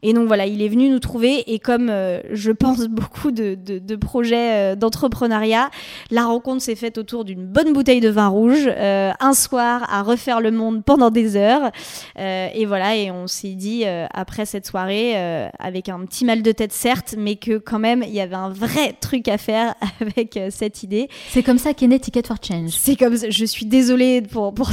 [0.09, 3.57] Et donc voilà, il est venu nous trouver et comme euh, je pense beaucoup de,
[3.57, 5.69] de, de projets euh, d'entrepreneuriat,
[6.13, 10.03] la rencontre s'est faite autour d'une bonne bouteille de vin rouge, euh, un soir à
[10.05, 11.73] refaire le monde pendant des heures.
[12.17, 15.17] Et voilà, et on s'est dit après cette soirée,
[15.59, 18.51] avec un petit mal de tête certes, mais que quand même il y avait un
[18.51, 21.09] vrai truc à faire avec cette idée.
[21.31, 22.71] C'est comme ça qu'est né Ticket for Change.
[22.71, 24.71] C'est comme ça- je suis désolée pour pour,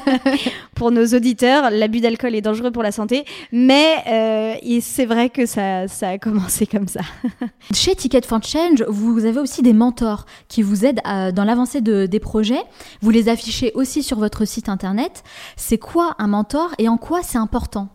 [0.74, 5.46] pour nos auditeurs, l'abus d'alcool est dangereux pour la santé, mais et c'est vrai que
[5.46, 7.00] ça ça a commencé comme ça.
[7.74, 11.80] Chez Ticket for Change, vous avez aussi des mentors qui vous aident à- dans l'avancée
[11.80, 12.62] de- des projets.
[13.00, 15.22] Vous les affichez aussi sur votre site internet.
[15.56, 17.88] C'est quoi un mentor et en quoi c'est important?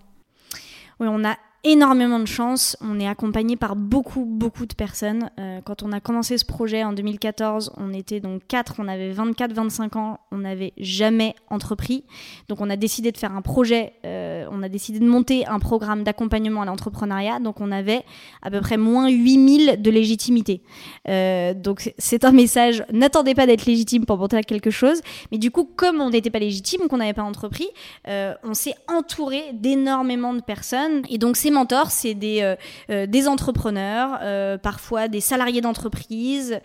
[0.99, 1.36] Oui, on a
[1.67, 2.77] énormément de chance.
[2.80, 5.30] On est accompagné par beaucoup, beaucoup de personnes.
[5.38, 9.12] Euh, quand on a commencé ce projet en 2014, on était donc 4, on avait
[9.12, 12.06] 24-25 ans, on n'avait jamais entrepris.
[12.47, 15.60] Donc on a décidé de faire un projet, euh, on a décidé de monter un
[15.60, 17.39] programme d'accompagnement à l'entrepreneuriat.
[17.39, 18.03] Donc on avait
[18.41, 20.62] à peu près moins 8000 de légitimité.
[21.10, 25.01] Euh, donc c'est un message, n'attendez pas d'être légitime pour monter à quelque chose.
[25.34, 27.67] Mais du coup, comme on n'était pas légitime, qu'on n'avait pas entrepris,
[28.06, 31.01] on s'est entouré d'énormément de personnes.
[31.10, 32.56] Et donc ces mentors, c'est des, euh,
[32.91, 36.60] euh, entrepreneurs, euh, parfois des salariés d'entreprise,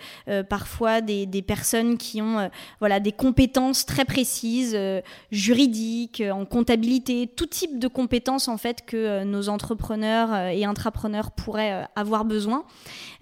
[0.49, 4.79] parfois des, des, personnes qui ont voilà, des compétences très précises,
[5.31, 11.87] juridiques, en comptabilité, tout type de compétences en fait que nos entrepreneurs et intrapreneurs pourraient
[11.97, 12.65] avoir besoin.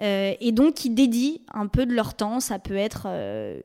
[0.01, 3.07] et donc qui dédient un peu de leur temps, ça peut être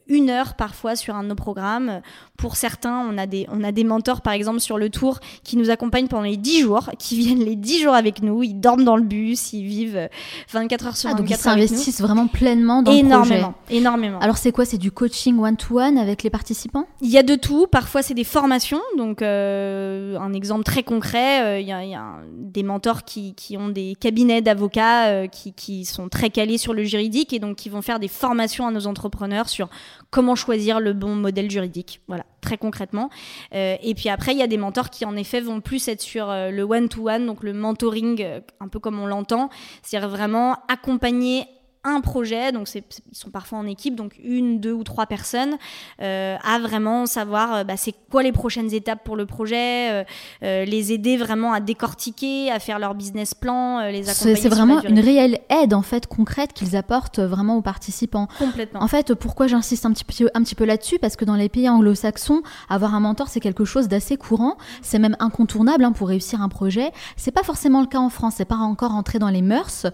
[0.07, 2.01] une heure parfois sur un de nos programmes.
[2.37, 5.57] Pour certains, on a des, on a des mentors par exemple sur le tour qui
[5.57, 8.83] nous accompagnent pendant les 10 jours, qui viennent les 10 jours avec nous, ils dorment
[8.83, 10.09] dans le bus, ils vivent
[10.51, 13.77] 24 heures sur 24 ah, donc ils s'investissent vraiment pleinement dans énormément, le projet.
[13.77, 14.19] Énormément.
[14.19, 14.65] Alors c'est quoi?
[14.65, 16.87] C'est du coaching one-to-one avec les participants?
[17.01, 17.67] Il y a de tout.
[17.67, 18.81] Parfois c'est des formations.
[18.97, 23.69] Donc euh, un exemple très concret, euh, il y, a des mentors qui, qui ont
[23.69, 27.69] des cabinets d'avocats euh, qui, qui sont très calés sur le juridique et donc qui
[27.69, 29.69] vont faire des formations à nos entrepreneurs sur
[30.09, 32.01] comment choisir le bon modèle juridique.
[32.07, 33.09] Voilà très concrètement.
[33.53, 36.01] Euh, et puis après, il y a des mentors qui en effet vont plus être
[36.01, 39.49] sur euh, le one-to-one, donc le mentoring, euh, un peu comme on l'entend,
[39.81, 41.45] c'est-à-dire vraiment accompagner
[41.85, 45.55] un projet, donc ils sont parfois en équipe, donc une, deux ou trois personnes,
[46.01, 50.03] euh, à vraiment savoir euh, bah, c'est quoi les prochaines étapes pour le projet,
[50.41, 54.35] euh, les aider vraiment à décortiquer, à faire leur business plan, les accompagner.
[54.35, 58.27] C'est vraiment une réelle aide en fait concrète qu'ils apportent vraiment aux participants.
[58.39, 58.81] Complètement.
[58.81, 60.97] En fait, pourquoi j'insiste un petit peu, un petit peu là-dessus?
[60.97, 64.99] Parce que dans les pays anglo-saxons, avoir un mentor c'est quelque chose d'assez courant, c'est
[64.99, 66.91] même incontournable hein, pour réussir un projet.
[67.15, 69.85] C'est pas forcément le cas en France, c'est pas encore entré dans les mœurs,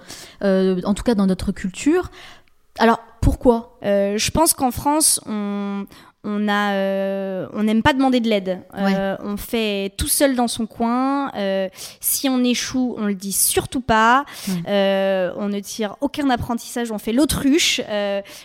[0.41, 1.80] en tout cas dans notre culture
[2.79, 3.77] alors, pourquoi?
[3.83, 5.85] Euh, Je pense qu'en France, on,
[6.23, 8.59] on a euh, on n'aime pas demander de l'aide.
[8.75, 11.31] Euh, on fait tout seul dans son coin.
[11.99, 14.25] Si on échoue on le dit surtout pas.
[14.47, 17.81] On ne tire aucun apprentissage on fait l'autruche.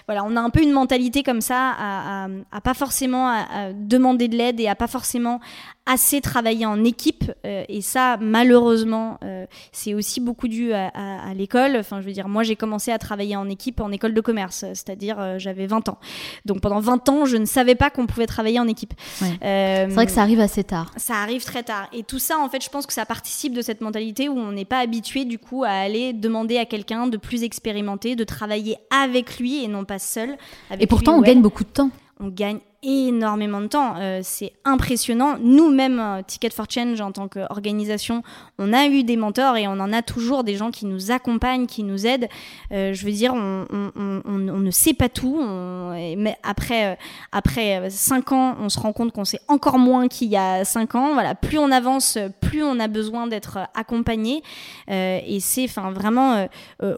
[0.06, 4.28] Voilà on a un peu une mentalité comme ça à, à, pas forcément à, demander
[4.28, 5.40] de l'aide et à pas forcément
[5.86, 10.90] assez travailler en équipe euh, et ça malheureusement euh, c'est aussi beaucoup dû à,
[11.34, 11.76] l'école.
[11.78, 14.64] Enfin je veux dire moi j'ai commencé à travailler en équipe en école de commerce
[14.74, 15.98] c'est-à-dire euh, j'avais 20 ans.
[16.44, 18.94] Donc pendant 20 ans je ne savais pas qu'on pouvait travailler en équipe.
[19.18, 20.92] C'est vrai que ça arrive assez tard.
[20.96, 21.88] ça arrive très tard.
[21.92, 24.52] Et tout ça en fait je pense que ça participe de cette mentalité où on
[24.52, 28.76] n'est pas habitué du coup à aller demander à quelqu'un de plus expérimenté de travailler
[28.90, 30.36] avec lui et non pas seul
[30.78, 33.94] et pourtant on gagne beaucoup de temps on gagne énormément de temps.
[33.98, 35.36] Euh, c'est impressionnant.
[35.40, 38.22] Nous-mêmes, euh, Ticket for Change, en tant qu'organisation,
[38.58, 41.66] on a eu des mentors et on en a toujours des gens qui nous accompagnent,
[41.66, 42.28] qui nous aident.
[42.72, 45.40] Euh, je veux dire, on, ne sait pas tout.
[45.42, 46.98] mais après,
[47.32, 50.94] après 5 ans, on se rend compte qu'on sait encore moins qu'il y a 5
[50.94, 51.12] ans.
[51.14, 54.42] Voilà, plus on avance, plus on a besoin d'être accompagné.
[54.88, 56.48] et c'est enfin vraiment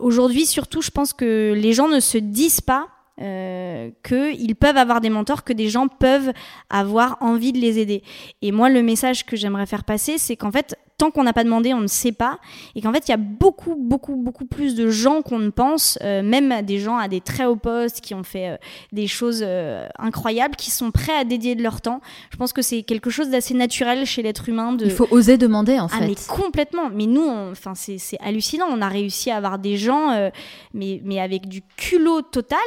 [0.00, 2.88] aujourd'hui, surtout, je pense que les gens ne se disent pas
[3.20, 6.32] euh, qu'ils peuvent avoir des mentors, que des gens peuvent
[6.70, 8.02] avoir envie de les aider.
[8.42, 11.44] Et moi, le message que j'aimerais faire passer, c'est qu'en fait, tant qu'on n'a pas
[11.44, 12.38] demandé, on ne sait pas.
[12.74, 15.96] Et qu'en fait, il y a beaucoup, beaucoup, beaucoup plus de gens qu'on ne pense,
[16.02, 18.56] euh, même des gens à des très hauts postes qui ont fait euh,
[18.90, 22.00] des choses euh, incroyables, qui sont prêts à dédier de leur temps.
[22.32, 24.72] Je pense que c'est quelque chose d'assez naturel chez l'être humain.
[24.72, 24.86] De...
[24.86, 25.98] Il faut oser demander, en fait.
[26.02, 26.90] Ah, mais complètement.
[26.92, 28.66] Mais nous, enfin, c'est hallucinant.
[28.68, 30.30] On a réussi à avoir des gens,
[30.74, 32.58] mais, mais avec du culot total.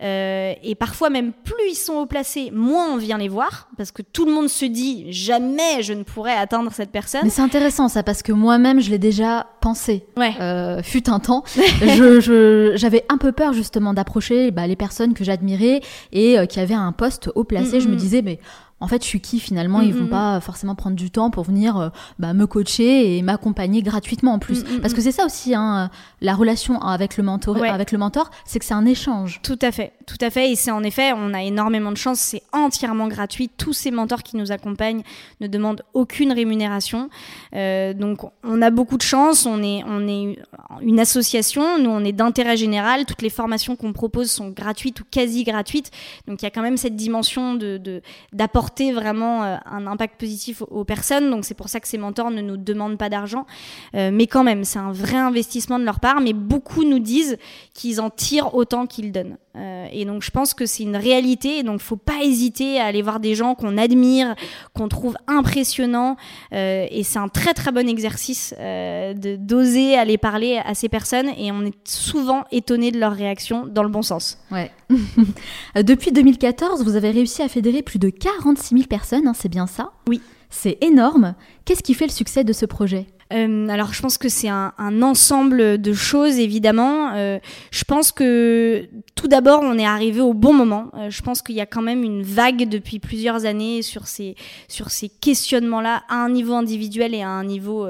[0.00, 4.02] et parfois, même plus ils sont haut placés, moins on vient les voir, parce que
[4.02, 7.22] tout le monde se dit jamais je ne pourrais atteindre cette personne.
[7.24, 10.04] Mais c'est intéressant ça parce que moi-même je l'ai déjà pensé.
[10.16, 10.34] Ouais.
[10.40, 15.24] Euh, fut un temps, je, j'avais un peu peur justement d'approcher bah, les personnes que
[15.24, 15.80] j'admirais
[16.12, 17.80] et euh, qui avaient un poste haut placé.
[17.80, 18.38] Je me disais mais
[18.82, 21.76] en fait, je suis qui finalement Ils vont pas forcément prendre du temps pour venir
[21.76, 24.64] euh, bah, me coacher et m'accompagner gratuitement en plus.
[24.82, 25.88] Parce que c'est ça aussi, hein,
[26.20, 29.40] la relation avec le mentor, avec le mentor, c'est que c'est un échange.
[29.44, 30.50] Tout à fait, tout à fait.
[30.50, 32.18] Et c'est en effet, on a énormément de chance.
[32.18, 33.48] C'est entièrement gratuit.
[33.56, 35.02] Tous ces mentors qui nous accompagnent
[35.40, 37.08] ne demandent aucune rémunération.
[37.54, 39.46] Euh, donc, on a beaucoup de chance.
[39.46, 40.38] On est, on est
[40.80, 41.78] une association.
[41.78, 43.04] Nous, on est d'intérêt général.
[43.04, 45.92] Toutes les formations qu'on propose sont gratuites ou quasi gratuites.
[46.26, 50.62] Donc, il y a quand même cette dimension de d'apporter apporter vraiment un impact positif
[50.70, 51.30] aux, personnes.
[51.30, 53.46] Donc c'est pour ça que ces mentors ne nous demandent pas d'argent.
[53.94, 56.20] mais quand même, c'est un vrai investissement de leur part.
[56.20, 57.36] Mais beaucoup nous disent
[57.74, 59.36] qu'ils en tirent autant qu'ils donnent.
[59.56, 62.86] Euh, et donc je pense que c'est une réalité, et donc faut pas hésiter à
[62.86, 64.34] aller voir des gens qu'on admire,
[64.72, 66.16] qu'on trouve impressionnants,
[66.54, 71.28] euh, et c'est un très très bon exercice euh, d'oser aller parler à ces personnes,
[71.36, 74.38] et on est souvent étonné de leur réaction dans le bon sens.
[74.50, 74.70] Ouais.
[75.76, 79.66] Depuis 2014, vous avez réussi à fédérer plus de 46 000 personnes, hein, c'est bien
[79.66, 79.92] ça?
[80.08, 80.20] Oui.
[80.50, 81.34] C'est énorme.
[81.64, 83.06] Qu'est-ce qui fait le succès de ce projet?
[83.32, 87.12] Euh, alors, je pense que c'est un, ensemble de choses, évidemment.
[87.14, 87.38] Euh,
[87.70, 90.90] je pense que tout d'abord, on est arrivé au bon moment.
[90.94, 94.36] Euh, je pense qu'il y a quand même une vague depuis plusieurs années sur ces,
[94.68, 97.86] sur ces questionnements-là, à un niveau individuel et à un niveau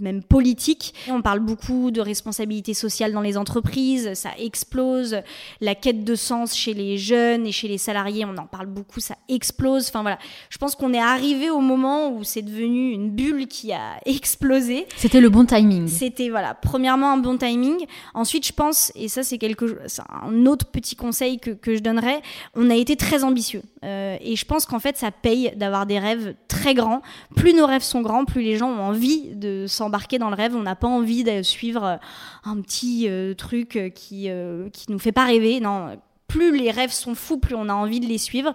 [0.00, 0.94] même politique.
[1.08, 5.16] On parle beaucoup de responsabilité sociale dans les entreprises, ça explose.
[5.60, 9.00] La quête de sens chez les jeunes et chez les salariés, on en parle beaucoup,
[9.00, 9.88] ça explose.
[9.88, 10.18] Enfin voilà,
[10.50, 14.81] je pense qu'on est arrivé au moment où c'est devenu une bulle qui a explosé.
[14.96, 15.88] C'était le bon timing.
[15.88, 17.86] C'était voilà, premièrement un bon timing.
[18.14, 22.22] Ensuite, je pense, et ça c'est quelque, un autre petit conseil que, que, je donnerais,
[22.54, 23.62] on a été très ambitieux.
[23.84, 27.02] Euh, et je pense qu'en fait, ça paye d'avoir des rêves très grands.
[27.36, 30.54] Plus nos rêves sont grands, plus les gens ont envie de s'embarquer dans le rêve.
[30.54, 31.96] On n'a pas envie de suivre euh,
[32.44, 34.28] un petit euh, truc qui
[34.72, 35.60] qui nous fait pas rêver.
[35.60, 35.96] Non
[36.28, 38.54] plus les rêves sont fous, plus on a envie de les suivre.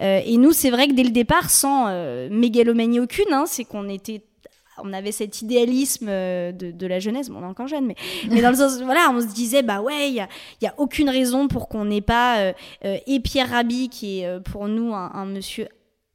[0.00, 1.88] et nous, c'est vrai que dès le départ, sans
[2.30, 4.22] mégalomanie aucune, hein, c'est qu'on était
[4.84, 7.96] on avait cet idéalisme euh, de, la jeunesse, bon, on est encore jeune, mais,
[8.30, 11.48] mais dans le sens, voilà, on se disait, bah ouais, il n'y a, aucune raison
[11.48, 12.52] pour qu'on n'ait pas euh,
[12.84, 15.68] euh, et Pierre Rabhi, qui est pour nous un, monsieur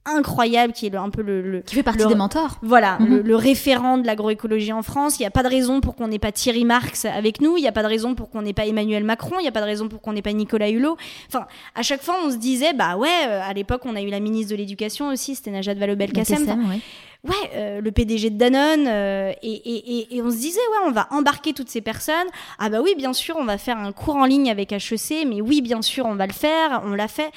[0.06, 2.58] incroyable qui est un peu le, qui fait partie des mentors.
[2.60, 3.20] voilà mhm.
[3.20, 5.18] le, référent de l'agroécologie en France.
[5.18, 7.56] Il n'y a pas de raison pour qu'on n'ait pas Thierry Marx avec nous.
[7.56, 9.36] Il n'y a pas de raison pour qu'on n'ait pas Emmanuel Macron.
[9.38, 10.98] Il n'y a pas de raison pour qu'on n'ait pas Nicolas Hulot.
[11.28, 14.20] Enfin à chaque fois on se disait bah ouais à l'époque on a eu la
[14.20, 16.80] ministre de l'éducation aussi c'était Najat Vallaud-Belkacem
[17.24, 21.08] ouais, euh, le PDG de Danone, euh, et, et, on se disait, ouais, on va
[21.10, 22.28] embarquer toutes ces personnes.
[22.58, 25.40] Ah bah oui, bien sûr, on va faire un cours en ligne avec HEC, mais
[25.40, 27.30] oui, bien sûr, on va le faire, on l'a fait.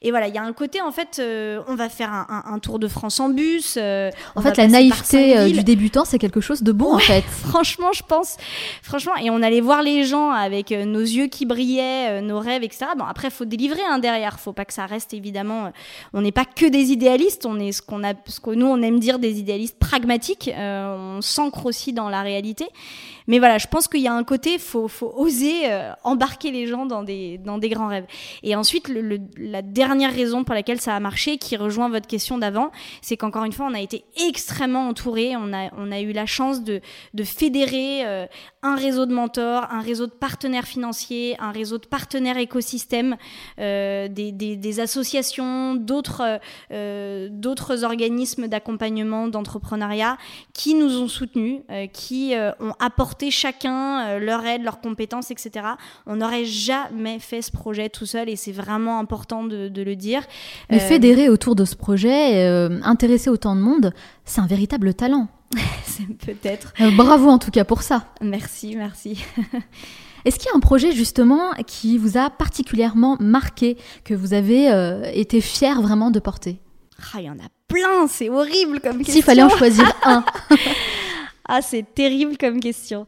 [0.00, 2.78] Et voilà, il y a un côté, en fait, euh, on va faire un, tour
[2.78, 3.74] de France en bus.
[3.76, 7.22] Euh, en fait, la naïveté euh, du débutant, c'est quelque chose de bon, en fait.
[7.48, 8.36] Franchement, je pense.
[8.80, 12.86] Franchement, et on allait voir les gens avec nos yeux qui brillaient, nos rêves, etc.
[12.96, 14.38] Bon, après, il faut délivrer hein, derrière.
[14.38, 15.72] faut pas que ça reste, évidemment.
[16.12, 18.80] on n'est pas que des idéalistes, on est ce qu'on a, ce que nous, on
[18.82, 20.48] aime dire des idéalistes pragmatiques.
[20.56, 22.66] on s'ancre aussi dans la réalité.
[23.28, 26.66] Mais voilà, je pense qu'il y a un côté, faut, faut oser euh, embarquer les
[26.66, 28.06] gens dans des, dans des grands rêves.
[28.42, 28.90] Et ensuite,
[29.36, 33.44] la dernière raison pour laquelle ça a marché, qui rejoint votre question d'avant, c'est qu'encore
[33.44, 35.36] une fois, on a été extrêmement entouré.
[35.36, 36.80] On a, on a eu la chance de,
[37.14, 38.26] de fédérer euh,
[38.62, 43.16] un réseau de mentors, un réseau de partenaires financiers, un réseau de partenaires écosystèmes,
[43.58, 46.40] euh, des, des, des, associations, d'autres
[46.72, 50.18] euh, d'autres organismes d'accompagnement, d'entrepreneuriat
[50.52, 51.60] qui nous ont soutenus,
[51.92, 55.66] qui ont apporté chacun euh, leur aide, leurs compétences, etc.
[56.06, 60.22] On n'aurait jamais fait ce projet tout seul et c'est vraiment important de, le dire.
[60.70, 63.92] Mais euh, fédérer autour de ce projet, euh, intéresser autant de monde,
[64.24, 65.28] c'est un véritable talent.
[65.84, 66.72] c'est peut-être.
[66.96, 68.06] bravo en tout cas pour ça.
[68.20, 69.24] Merci, merci.
[70.24, 74.68] Est-ce qu'il y a un projet justement qui vous a particulièrement marqué, que vous avez
[75.14, 76.58] été fier vraiment de porter?
[77.14, 79.14] Ah, Il y en a plein, c'est horrible comme question.
[79.14, 80.24] S'il fallait en choisir un.
[81.48, 83.06] Ah, c'est terrible comme question.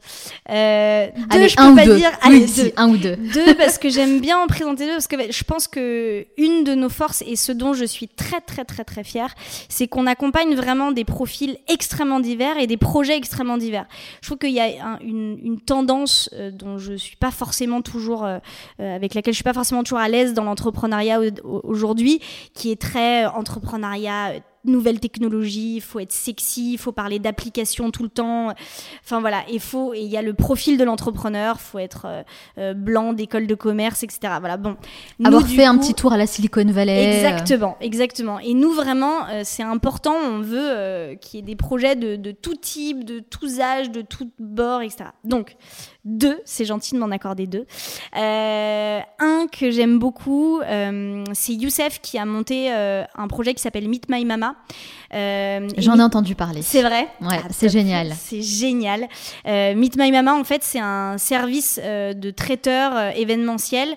[0.48, 1.96] Euh, deux, allez, je peux pas deux.
[1.96, 2.10] dire.
[2.22, 2.72] Allez, deux.
[2.76, 3.16] un ou deux.
[3.16, 6.74] Deux parce que j'aime bien en présenter deux parce que je pense que une de
[6.74, 9.34] nos forces et ce dont je suis très très très très fière,
[9.68, 13.86] c'est qu'on accompagne vraiment des profils extrêmement divers et des projets extrêmement divers.
[14.22, 18.24] Je trouve qu'il y a une, une, tendance euh, dont je suis pas forcément toujours
[18.24, 18.38] euh,
[18.80, 22.20] euh, avec laquelle je suis pas forcément toujours à l'aise dans l'entrepreneuriat aujourd'hui,
[22.54, 28.02] qui est très entrepreneuriat nouvelles technologies, il faut être sexy, il faut parler d'applications tout
[28.02, 28.54] le temps.
[29.02, 32.22] Enfin voilà, il faut et il y a le profil de l'entrepreneur, faut être euh,
[32.58, 34.34] euh, blanc d'école de commerce, etc.
[34.38, 34.76] Voilà, bon.
[35.24, 37.16] Avoir fait un petit tour à la Silicon Valley.
[37.16, 38.38] Exactement, exactement.
[38.40, 40.14] Et nous vraiment, euh, c'est important.
[40.14, 44.02] On veut qu'il y ait des projets de, de, tout type, de tous âges, de
[44.02, 45.10] tout bord, etc.
[45.24, 45.56] Donc
[46.04, 47.66] deux, c'est gentil de m'en accorder deux.
[48.16, 53.62] Euh, un que j'aime beaucoup, euh, c'est Youssef qui a monté euh, un projet qui
[53.62, 54.56] s'appelle Meet My Mama.
[55.12, 56.62] J'en ai entendu parler.
[56.62, 58.14] C'est vrai Ouais, ah, c'est génial.
[58.18, 59.08] C'est génial.
[59.44, 63.96] Meet My Mama, en fait, c'est un service de traiteur événementiel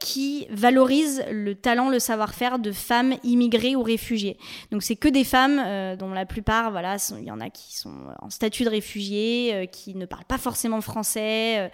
[0.00, 4.36] qui valorise le talent, le savoir-faire de femmes immigrées ou réfugiées.
[4.72, 7.94] Donc, c'est que des femmes dont la plupart, voilà, il y en a qui sont
[8.20, 11.70] en statut de réfugiés, qui ne parlent pas forcément français français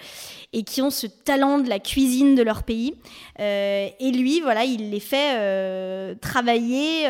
[0.53, 2.95] et qui ont ce talent de la cuisine de leur pays.
[3.39, 7.07] et lui, voilà, il les fait travailler,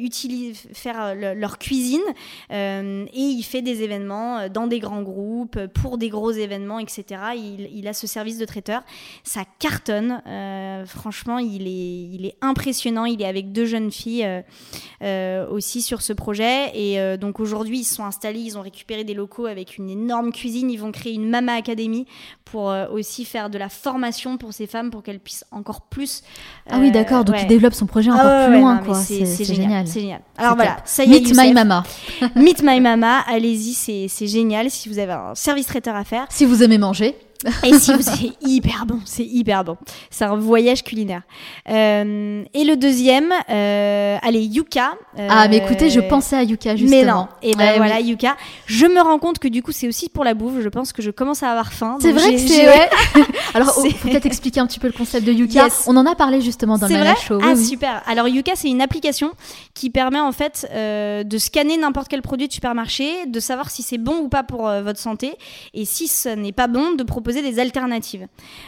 [0.00, 2.02] utiliser, faire leur cuisine
[2.50, 7.04] et il fait des événements dans des grands groupes, pour des gros événements, etc.
[7.72, 8.82] Il, a ce service de traiteur.
[9.22, 10.22] Ça cartonne.
[10.86, 13.04] franchement, il est, il est impressionnant.
[13.06, 14.42] Il est avec deux jeunes filles euh,
[15.02, 16.70] euh, aussi sur ce projet.
[16.74, 20.32] Et euh, donc aujourd'hui, ils sont installés, ils ont récupéré des locaux avec une énorme
[20.32, 20.70] cuisine.
[20.70, 22.06] Ils vont créer une Mama Academy
[22.44, 26.22] pour aussi faire de la formation pour ces femmes pour qu'elles puissent encore plus.
[26.70, 27.24] ah oui, d'accord.
[27.24, 28.94] Donc il développe son projet encore ah plus loin, quoi.
[28.94, 29.86] C'est génial.
[29.86, 30.20] C'est génial.
[30.36, 31.20] Alors voilà, ça y est.
[31.20, 31.84] Meet My Mama.
[32.36, 33.20] Meet My Mama.
[33.26, 36.26] Allez-y, c'est génial si vous avez un service traiteur à faire.
[36.28, 37.16] Si vous aimez manger.
[37.64, 39.76] Et si c'est hyper bon, c'est hyper bon.
[40.10, 41.22] C'est un voyage culinaire.
[41.68, 44.94] Euh, et le deuxième, euh, allez, Yuka.
[45.18, 47.00] Euh, ah, mais écoutez, je pensais à Yuka justement.
[47.02, 47.28] Mais non.
[47.42, 48.36] Et ben voilà, Yuka.
[48.66, 50.60] Je me rends compte que du coup, c'est aussi pour la bouffe.
[50.60, 51.98] Je pense que je commence à avoir faim.
[52.00, 52.66] C'est vrai que c'est.
[52.66, 52.88] Ouais.
[53.54, 55.68] Alors, oh, faut peut-être expliquer un petit peu le concept de Yuka.
[55.86, 57.38] On en a parlé justement dans le vrai show.
[57.42, 58.02] Ah, super.
[58.06, 59.32] Alors, Yuka, c'est une application
[59.74, 63.98] qui permet en fait de scanner n'importe quel produit de supermarché, de savoir si c'est
[63.98, 65.34] bon ou pas pour votre santé,
[65.72, 68.26] et si ce n'est pas bon, de proposer des alternatives.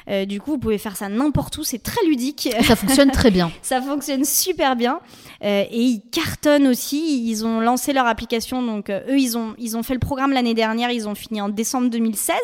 [0.09, 2.49] Euh, du coup, vous pouvez faire ça n'importe où, c'est très ludique.
[2.63, 3.51] Ça fonctionne très bien.
[3.63, 5.01] ça fonctionne super bien.
[5.45, 7.29] Euh, et ils cartonnent aussi.
[7.29, 8.63] Ils ont lancé leur application.
[8.63, 10.91] Donc, euh, eux, ils ont, ils ont fait le programme l'année dernière.
[10.91, 12.37] Ils ont fini en décembre 2016.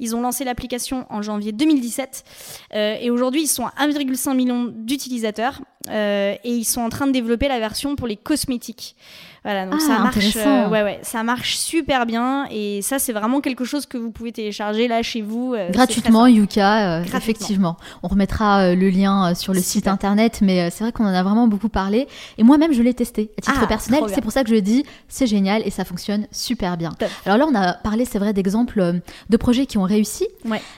[0.00, 2.24] Ils ont lancé l'application en janvier 2017.
[2.72, 5.60] et aujourd'hui, ils sont à 1,5 million d'utilisateurs.
[5.90, 8.96] et ils sont en train de développer la version pour les cosmétiques.
[9.44, 13.12] Voilà, donc ça ah, marche, euh, ouais, ouais, ça marche super bien et ça c'est
[13.12, 16.26] vraiment quelque chose que vous pouvez télécharger là chez vous euh, gratuitement.
[16.26, 21.04] Yuka, euh, effectivement, on remettra le lien sur le site internet, mais c'est vrai qu'on
[21.04, 23.32] en a vraiment beaucoup parlé et moi-même je l'ai testé.
[23.36, 24.02] À titre ah, personnel.
[24.08, 26.92] C'est pour ça que je dis c'est génial et ça fonctionne super bien.
[27.26, 30.26] Alors là, on a parlé, c'est vrai, d'exemples de projets qui ont réussi,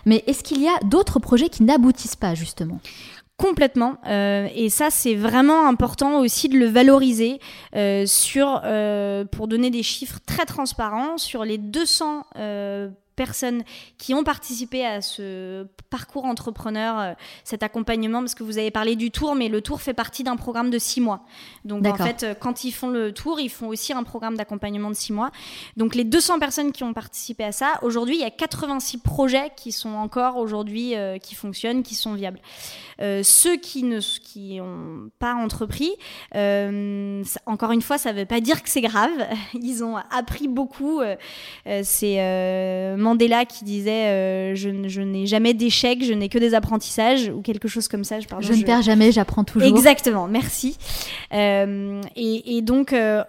[0.07, 2.81] mais est-ce qu'il y a d'autres projets qui n'aboutissent pas justement?
[3.37, 3.99] Complètement.
[4.07, 7.39] Euh, et ça, c'est vraiment important aussi de le valoriser
[7.75, 12.25] euh, sur, euh, pour donner des chiffres très transparents sur les 200
[13.17, 13.65] personnes
[13.99, 17.13] qui ont participé à ce parcours entrepreneur, euh,
[17.43, 20.37] cet accompagnement, parce que vous avez parlé du tour, mais le tour fait partie d'un
[20.37, 21.23] programme de six mois.
[21.65, 24.91] Donc en fait, euh, quand ils font le tour, ils font aussi un programme d'accompagnement
[24.91, 25.31] de six mois.
[25.77, 29.51] Donc les 200 personnes qui ont participé à ça, aujourd'hui, il y a 86 projets
[29.57, 32.41] qui sont encore aujourd'hui, euh, qui fonctionnent, qui sont viables.
[32.99, 35.93] ceux qui ne qui ont pas entrepris,
[37.47, 39.11] encore une fois, ça ne veut pas dire que c'est grave.
[39.55, 41.01] Ils ont appris beaucoup.
[41.83, 47.41] c'est Mandela qui disait euh, je, n'ai jamais d'échecs, je n'ai que des apprentissages ou
[47.41, 48.19] quelque chose comme ça.
[48.19, 49.69] Je, je ne perds jamais, j'apprends toujours.
[49.69, 50.77] Exactement, merci.
[51.33, 53.23] Euh, et, donc, euh,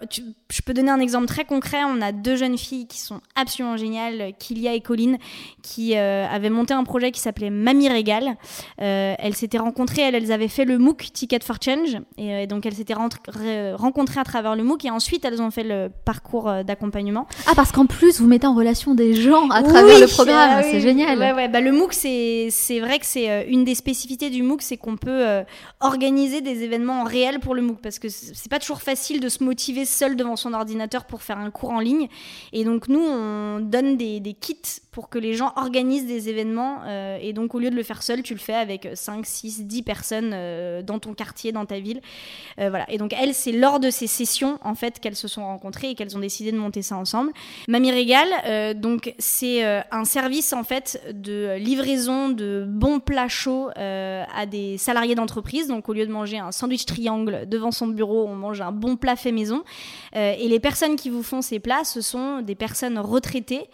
[0.50, 1.78] je peux donner un exemple très concret.
[1.86, 5.18] On a deux jeunes filles qui sont absolument géniales, Kilia et Colline,
[5.62, 8.36] qui avaient monté un projet qui s'appelait Mamie Régal.
[8.78, 11.98] elles s'étaient rencontrées, elles, avaient fait le MOOC Ticket for Change.
[12.16, 15.88] Et, donc, elles s'étaient rencontrées à travers le MOOC et ensuite, elles ont fait le
[16.04, 17.28] parcours d'accompagnement.
[17.46, 20.50] Ah, parce qu'en plus, vous mettez en relation des gens à travers le programme.
[20.54, 21.18] Ah c'est génial.
[21.18, 21.48] Ouais, ouais.
[21.48, 24.96] Bah, le MOOC, c'est vrai que c'est euh, une des spécificités du MOOC, c'est qu'on
[24.96, 25.42] peut euh,
[25.80, 29.28] organiser des événements en réel pour le MOOC parce que c'est pas toujours facile de
[29.28, 32.08] se motiver seul devant son ordinateur pour faire un cours en ligne.
[32.52, 34.56] Et donc, nous, on donne des, des kits
[34.90, 36.78] pour que les gens organisent des événements.
[36.86, 39.66] Euh, et donc, au lieu de le faire seul, tu le fais avec 5, 6,
[39.66, 42.00] 10 personnes dans ton quartier, dans ta ville.
[42.56, 42.90] voilà.
[42.90, 45.94] Et donc, elles, c'est lors de ces sessions, en fait, qu'elles se sont rencontrées et
[45.94, 47.32] qu'elles ont décidé de monter ça ensemble.
[47.68, 53.70] Mamie Régal, donc, c'est euh, un service en fait de livraison de bons plats chauds
[53.76, 55.68] euh, à des salariés d'entreprise.
[55.68, 58.96] Donc au lieu de manger un sandwich triangle devant son bureau, on mange un bon
[58.96, 59.64] plat fait maison.
[60.16, 63.68] Euh, et les personnes qui vous font ces plats, ce sont des personnes retraitées,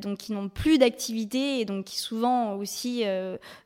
[0.00, 3.04] donc qui n'ont plus d'activité et donc qui souvent aussi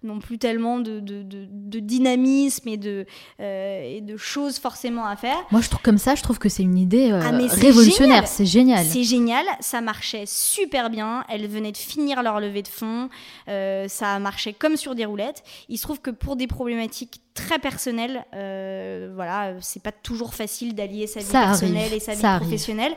[0.03, 3.07] n'ont plus tellement de, de, dynamisme et de,
[3.41, 5.39] et de choses forcément à faire.
[5.51, 8.27] Moi je trouve comme ça, je trouve que c'est une idée ah, révolutionnaire.
[8.27, 8.85] C'est génial.
[8.85, 9.45] C'est génial.
[9.61, 11.25] Ça marchait super bien.
[11.29, 13.09] Elle venaient de finir leur levée de fonds.
[13.49, 15.43] Euh, ça a marché comme sur des roulettes.
[15.69, 20.75] Il se trouve que pour des problématiques très personnelles, euh, voilà, c'est pas toujours facile
[20.75, 22.95] d'allier sa vie personnelle et sa vie professionnelle.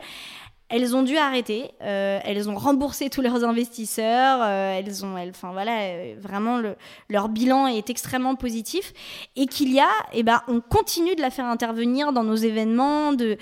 [0.70, 1.70] Elles ont dû arrêter.
[1.82, 4.40] Euh, elles ont remboursé tous leurs investisseurs.
[4.42, 6.76] Euh, elles ont, enfin voilà, euh, vraiment le,
[7.08, 8.92] leur bilan est extrêmement positif.
[9.34, 13.14] Et qu'il y a, eh ben, on continue de la faire intervenir dans nos événements
[13.14, 13.38] de,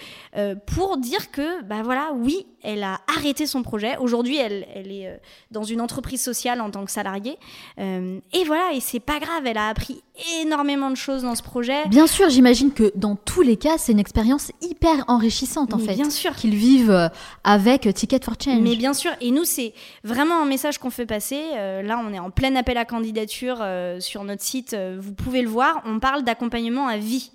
[0.67, 3.97] pour dire que, bah voilà, oui, elle a arrêté son projet.
[3.99, 5.17] Aujourd'hui, elle, elle est euh,
[5.53, 7.39] dans une entreprise sociale en tant que salariée.
[7.79, 10.03] Euh, et voilà, et c'est pas grave, elle a appris
[10.41, 11.87] énormément de choses dans ce projet.
[11.89, 15.85] Bien sûr, j'imagine que dans tous les cas, c'est une expérience hyper enrichissante en Mais
[15.85, 15.95] fait.
[15.95, 16.35] bien sûr.
[16.35, 17.09] Qu'ils vivent euh,
[17.45, 18.61] avec Ticket for Change.
[18.61, 19.73] Mais bien sûr, et nous, c'est
[20.05, 21.41] vraiment un message qu'on fait passer.
[21.55, 25.43] Euh, là, on est en plein appel à candidature euh, sur notre site, vous pouvez
[25.43, 25.83] le voir.
[25.85, 27.31] On parle d'accompagnement à vie.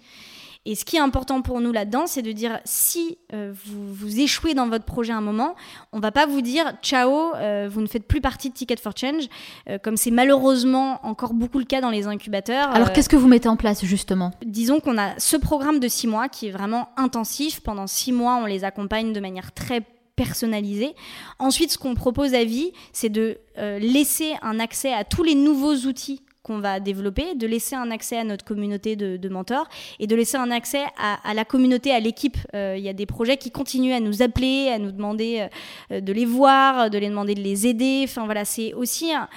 [0.66, 4.20] Et ce qui est important pour nous là-dedans, c'est de dire si euh, vous, vous
[4.20, 5.56] échouez dans votre projet à un moment,
[5.92, 8.94] on va pas vous dire ciao, euh, vous ne faites plus partie de Ticket for
[8.96, 9.24] Change,
[9.70, 12.70] euh, comme c'est malheureusement encore beaucoup le cas dans les incubateurs.
[12.70, 14.32] Alors qu'est-ce que vous mettez en place justement?
[14.46, 17.62] disons qu'on a ce programme de six mois qui est vraiment intensif.
[17.62, 19.82] Pendant six mois, on les accompagne de manière très
[20.16, 20.94] personnalisée.
[21.40, 25.36] Ensuite, ce qu'on propose à vie, c'est de euh, laisser un accès à tous les
[25.36, 29.68] nouveaux outils qu'on va développer, de laisser un accès à notre communauté de, mentors
[30.00, 32.38] et de laisser un accès à, à la communauté, à l'équipe.
[32.56, 35.48] Euh, Il y a des projets qui continuent à nous appeler, à nous demander
[35.92, 38.02] euh, de les voir, de les demander de les aider.
[38.06, 39.30] Enfin voilà, c'est aussi un,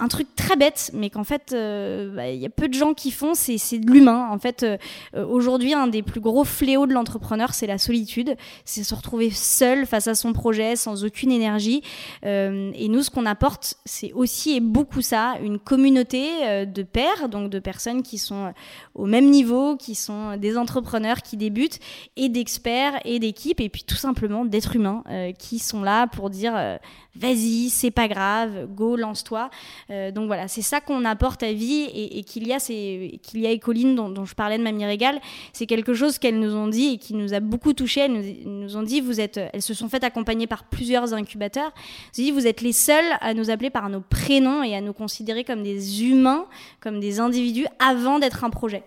[0.00, 2.94] un truc très bête, mais qu'en fait, euh, bah, il y a peu de gens
[2.94, 4.28] qui font, c'est de l'humain.
[4.30, 4.76] En fait, euh,
[5.16, 8.36] euh, aujourd'hui, un des plus gros fléaux de l'entrepreneur, c'est la solitude.
[8.64, 11.82] C'est se retrouver seul face à son projet, sans aucune énergie.
[12.22, 17.50] Et nous, ce qu'on apporte, c'est aussi et beaucoup ça, une communauté de pairs, donc
[17.50, 18.52] de personnes qui sont
[18.94, 21.80] au même niveau, qui sont des entrepreneurs qui débutent,
[22.16, 25.02] et d'experts et d'équipes, et puis tout simplement d'êtres humains
[25.38, 26.78] qui sont là pour dire
[27.18, 29.50] vas-y, c'est pas grave, go, lance-toi.
[29.90, 33.18] Euh, donc voilà, c'est ça qu'on apporte à vie et, et qu'il y a, c'est
[33.22, 35.18] qu'il y a et Colline dont, dont je parlais de Mamie Régal,
[35.54, 38.02] c'est quelque chose qu'elles nous ont dit et qui nous a beaucoup touché.
[38.02, 41.72] Elles nous, nous ont dit, vous êtes, elles se sont faites accompagner par plusieurs incubateurs.
[42.16, 44.80] Elles ont dit, vous êtes les seuls à nous appeler par nos prénoms et à
[44.82, 46.44] nous considérer comme des humains,
[46.80, 48.82] comme des individus avant d'être un projet.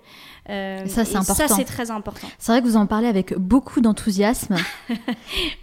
[0.50, 1.48] Euh, Ça, c'est important.
[1.48, 2.28] Ça, c'est très important.
[2.38, 4.56] C'est vrai que vous en parlez avec beaucoup d'enthousiasme.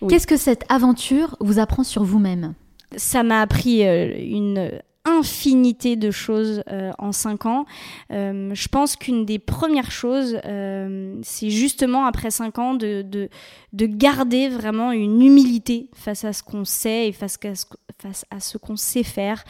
[0.00, 0.08] Oui.
[0.10, 2.54] Qu'est-ce que cette aventure vous apprend sur vous-même?
[2.96, 7.64] Ça m'a appris euh, une infinité de choses euh, en cinq ans.
[8.10, 13.28] Euh, je pense qu'une des premières choses, euh, c'est justement après cinq ans de, de,
[13.72, 17.64] de garder vraiment une humilité face à ce qu'on sait et face à ce,
[18.00, 19.44] face à ce qu'on sait faire.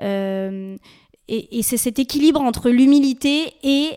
[0.00, 0.78] Et,
[1.28, 3.96] et c'est cet équilibre entre l'humilité et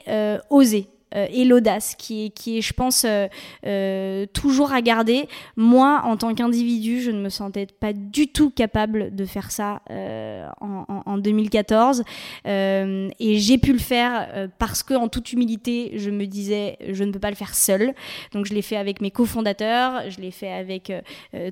[0.49, 0.87] oser.
[1.15, 3.27] Euh, Et l'audace, qui est, qui est, je pense, euh,
[3.65, 5.27] euh, toujours à garder.
[5.55, 9.81] Moi, en tant qu'individu, je ne me sentais pas du tout capable de faire ça
[9.89, 12.03] en, en- en 2014.
[12.47, 17.03] Euh, et j'ai pu le faire parce que, en toute humilité, je me disais, je
[17.03, 17.93] ne peux pas le faire seul.
[18.33, 20.91] Donc, je l'ai fait avec mes cofondateurs, je l'ai fait avec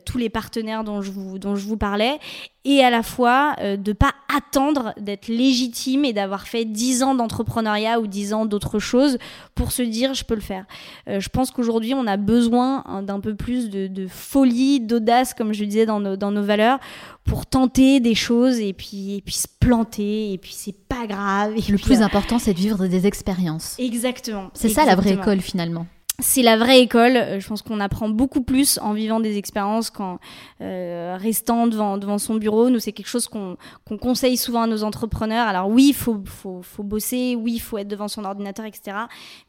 [0.06, 2.20] tous les partenaires dont je vous, dont je vous parlais.
[2.66, 7.14] Et à la fois, euh, de pas attendre d'être légitime et d'avoir fait 10 ans
[7.14, 9.18] d'entrepreneuriat ou 10 ans d'autre chose
[9.54, 10.66] pour se dire, je peux le faire.
[11.10, 15.34] Euh, je pense qu'aujourd'hui, on a besoin hein, d'un peu plus de, de folie, d'audace,
[15.34, 16.80] comme je disais dans nos, dans nos valeurs,
[17.26, 21.54] pour tenter des choses et puis, et puis se planter, et puis c'est pas grave.
[21.58, 23.76] Et Le puis, plus euh, important, c'est de vivre des expériences.
[23.78, 24.52] Exactement.
[24.54, 25.86] C'est ça la vraie école finalement.
[26.20, 27.18] C'est la vraie école.
[27.18, 30.20] Euh, Je pense qu'on apprend beaucoup plus en vivant des expériences qu'en
[30.62, 32.70] euh, restant devant, devant son bureau.
[32.70, 33.58] Nous, c'est quelque chose qu'on
[33.98, 35.48] conseille souvent à nos entrepreneurs.
[35.48, 38.98] Alors oui, il faut, faut, faut bosser, oui, il faut être devant son ordinateur, etc.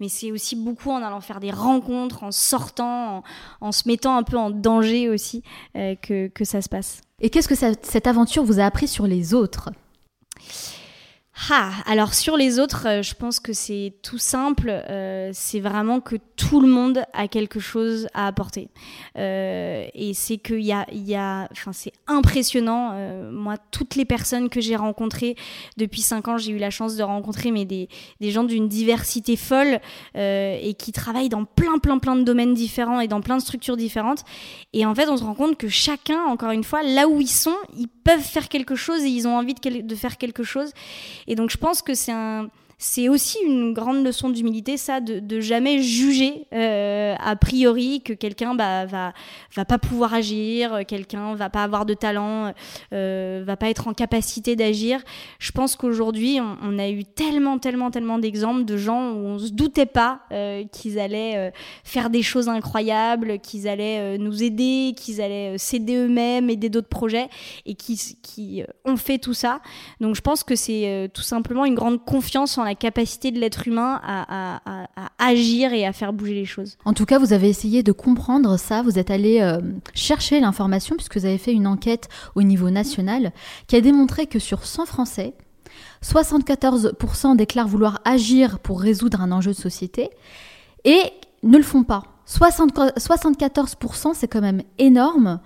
[0.01, 3.23] Mais c'est aussi beaucoup en allant faire des rencontres, en sortant,
[3.61, 5.43] en, se mettant un peu en danger aussi,
[5.77, 7.03] euh, que, que ça se passe.
[7.21, 9.71] Et qu'est-ce que cette aventure vous a appris sur les autres?
[11.51, 14.69] Ah, alors sur les autres, euh, je pense que c'est tout simple.
[14.69, 18.69] euh, c'est vraiment que tout le monde a quelque chose à apporter.
[19.19, 22.93] Euh, et c'est qu'il y a, y a, enfin, c'est impressionnant.
[22.95, 25.35] euh, moi, toutes les personnes que j'ai rencontrées
[25.77, 27.89] depuis cinq ans, j'ai eu la chance de rencontrer mais des,
[28.21, 29.81] des gens d'une diversité folle
[30.17, 33.43] euh, et qui travaillent dans plein, plein, plein de domaines différents et dans plein de
[33.43, 34.23] structures différentes.
[34.73, 37.27] Et en fait, on se rend compte que chacun, encore une fois, là où ils
[37.27, 40.73] sont, ils peuvent faire quelque chose et ils ont envie de, faire quelque chose.
[41.27, 42.49] Et donc je pense que c'est un
[42.79, 48.55] c'est aussi une grande leçon d'humilité, ça, de, jamais juger euh, a priori que quelqu'un
[48.55, 52.53] bah, va pas pouvoir agir, quelqu'un va pas avoir de talent,
[52.93, 55.01] euh, va pas être en capacité d'agir.
[55.39, 59.51] Je pense qu'aujourd'hui, on, a eu tellement, tellement, tellement d'exemples de gens où on se
[59.51, 61.51] doutait pas euh, qu'ils allaient euh,
[61.85, 67.29] faire des choses incroyables, qu'ils allaient nous aider, qu'ils allaient s'aider eux-mêmes, aider d'autres projets,
[67.67, 69.61] et qui, qui ont fait tout ça.
[70.01, 73.69] Donc je pense que c'est tout simplement une grande confiance en la capacité de l'être
[73.69, 76.77] humain à, à- à- à agir et à faire bouger les choses.
[76.85, 79.61] En tout cas, vous avez essayé de comprendre ça, vous êtes allé euh,
[79.95, 83.33] chercher l'information puisque vous avez fait une enquête au niveau national
[83.67, 85.35] qui a démontré que sur 100 Français,
[86.03, 90.11] 74% déclarent vouloir agir pour résoudre un enjeu de société
[90.85, 91.01] et
[91.43, 92.03] ne le font pas.
[92.29, 95.41] 74%, c'est quand même énorme.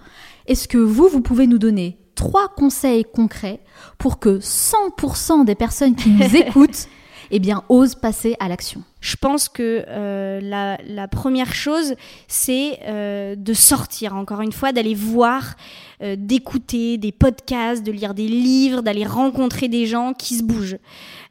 [0.47, 3.61] Est-ce que vous, vous pouvez nous donner trois conseils concrets
[3.99, 6.89] pour que 100% des personnes qui nous écoutent
[7.31, 11.95] eh bien, osent passer à l'action Je pense que euh, la, première chose,
[12.27, 15.55] c'est euh, de sortir, encore une fois, d'aller voir,
[16.03, 20.79] euh, d'écouter des podcasts, de lire des livres, d'aller rencontrer des gens qui se bougent.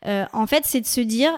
[0.05, 1.37] en fait, c'est de se dire,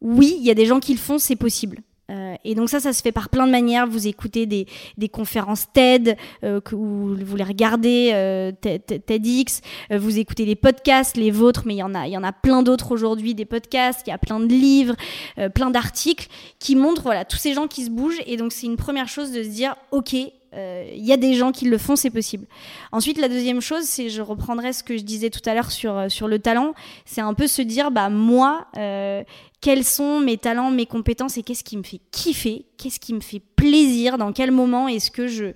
[0.00, 1.78] oui, il y a des gens qui le font, c'est possible.
[2.10, 3.86] Euh, et donc ça, ça se fait par plein de manières.
[3.86, 4.66] Vous écoutez des,
[4.98, 11.30] des conférences TED, euh, vous, les regardez, euh, TEDx, euh, vous écoutez des podcasts, les
[11.30, 14.02] vôtres, mais il y en a, il y en a plein d'autres aujourd'hui, des podcasts,
[14.06, 14.96] il y a plein de livres,
[15.38, 16.28] euh, plein d'articles
[16.58, 18.22] qui montrent voilà tous ces gens qui se bougent.
[18.26, 20.14] Et donc c'est une première chose de se dire, ok,
[20.54, 22.46] il y a des gens qui le font, c'est possible.
[22.92, 26.10] Ensuite, la deuxième chose, c'est, je reprendrai ce que je disais tout à l'heure sur,
[26.10, 26.74] sur le talent,
[27.04, 29.22] c'est un peu se dire, bah moi, euh,
[29.62, 33.20] quels sont mes talents, mes compétences et qu'est-ce qui me fait kiffer, qu'est-ce qui me
[33.20, 35.52] fait plaisir, dans quel moment est-ce que je,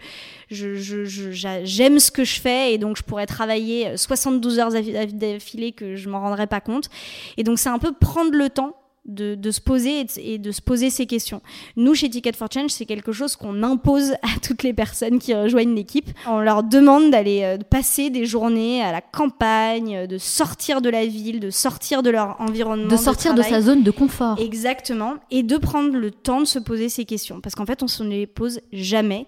[0.49, 6.09] j'aime ce que je fais et donc je pourrais travailler 72 heures d'affilée que je
[6.09, 6.89] m'en rendrais pas compte.
[7.37, 8.77] Et donc c'est un peu prendre le temps
[9.07, 11.41] de, se poser et de, se poser ces questions.
[11.77, 15.35] Nous, chez Ticket for Change, c'est quelque chose qu'on impose à toutes les personnes qui
[15.35, 16.11] rejoignent l'équipe.
[16.27, 20.89] On leur demande d'aller euh, passer des journées à la campagne, euh, de sortir de
[20.89, 22.89] la ville, de sortir de leur environnement.
[22.89, 24.39] De sortir de, sa zone de confort.
[24.41, 25.15] Exactement.
[25.31, 27.41] Et de prendre le temps de se poser ces questions.
[27.41, 29.27] Parce qu'en fait, on ne se les pose jamais.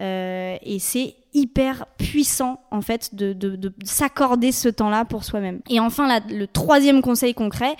[0.00, 5.60] Euh, et c'est hyper puissant en fait de, de, de s'accorder ce temps-là pour soi-même.
[5.68, 7.76] Et enfin, le troisième conseil concret,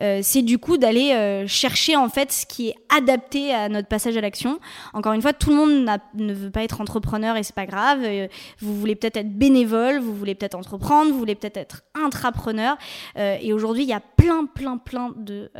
[0.00, 3.88] euh, c'est du coup d'aller euh, chercher en fait ce qui est adapté à notre
[3.88, 4.60] passage à l'action.
[4.92, 8.00] Encore une fois, tout le monde ne veut pas être entrepreneur et c'est pas grave.
[8.04, 8.28] Euh,
[8.60, 12.76] vous voulez peut-être être bénévole, vous voulez peut-être entreprendre, vous voulez peut-être être intrapreneur.
[13.16, 15.50] Et aujourd'hui, il y a plein, plein, plein de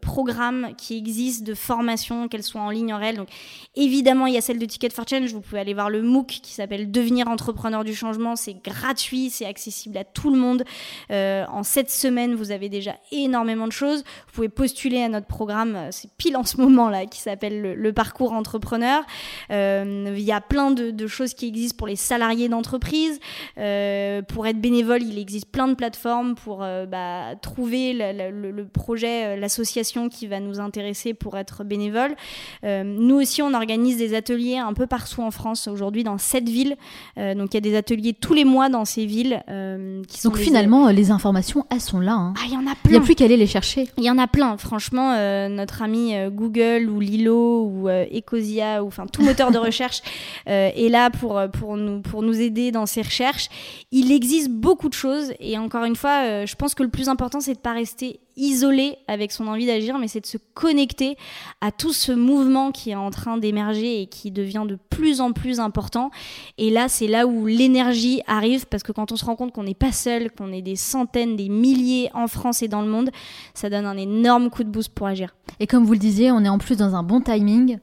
[0.00, 3.16] programmes qui existent, de formations, qu'elles soient en ligne, en réel.
[3.16, 3.28] Donc
[3.74, 5.32] évidemment, il y a celle de Ticket for Change.
[5.32, 8.36] Vous pouvez aller voir le MOOC qui s'appelle devenir entrepreneur du changement.
[8.36, 10.64] C'est gratuit, c'est accessible à tout le monde.
[11.10, 14.04] Euh, en sept semaines, vous avez déjà énormément de choses.
[14.26, 17.74] Vous pouvez postuler à notre programme, euh, c'est pile en ce moment là, qui s'appelle
[17.74, 19.02] le, parcours entrepreneur.
[19.50, 23.20] Euh, il y a plein de, choses qui existent pour les salariés d'entreprise.
[23.54, 30.26] pour être bénévole, il existe plein de plateformes pour bah, trouver le, projet, l'association qui
[30.26, 32.16] va nous intéresser pour être bénévole.
[32.62, 36.75] nous aussi, on organise des ateliers un peu partout en France aujourd'hui dans sept villes
[37.18, 39.42] euh, donc il y a des ateliers tous les mois dans ces villes.
[39.48, 42.12] Euh, qui sont donc finalement, les informations, elles sont là.
[42.12, 42.34] Hein.
[42.38, 42.76] Ah, il y en a plein.
[42.86, 43.88] Il n'y a plus qu'à aller les chercher.
[43.96, 44.56] Il y en a plein.
[44.56, 50.02] Franchement, euh, notre ami Google ou Lilo ou Ecosia ou enfin tout moteur de recherche
[50.46, 53.48] est là pour, pour, nous, pour nous aider dans ces recherches.
[53.92, 57.40] Il existe beaucoup de choses et encore une fois, je pense que le plus important,
[57.40, 61.16] c'est de ne pas rester isolé avec son envie d'agir, mais c'est de se connecter
[61.60, 65.32] à tout ce mouvement qui est en train d'émerger et qui devient de plus en
[65.32, 66.10] plus important.
[66.58, 69.64] Et là, c'est là où l'énergie arrive, parce que quand on se rend compte qu'on
[69.64, 73.10] n'est pas seul, qu'on est des centaines, des milliers en France et dans le monde,
[73.54, 75.34] ça donne un énorme coup de boost pour agir.
[75.60, 77.78] Et comme vous le disiez, on est en plus dans un bon timing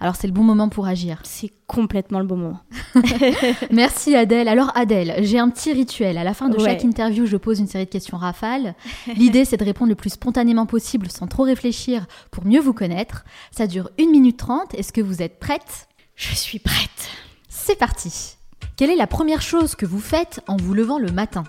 [0.00, 1.20] alors c'est le bon moment pour agir.
[1.24, 2.60] C'est complètement le bon moment.
[3.70, 4.48] Merci Adèle.
[4.48, 6.18] Alors Adèle, j'ai un petit rituel.
[6.18, 8.74] À la fin de chaque interview, je pose une série de questions rafales.
[9.16, 13.24] L'idée c'est de répondre le plus spontanément possible sans trop réfléchir pour mieux vous connaître.
[13.50, 14.74] Ça dure 1 minute 30.
[14.74, 15.88] Est-ce que vous êtes prête?
[16.14, 17.10] Je suis prête.
[17.48, 18.36] C'est parti.
[18.76, 21.44] Quelle est la première chose que vous faites en vous levant le matin?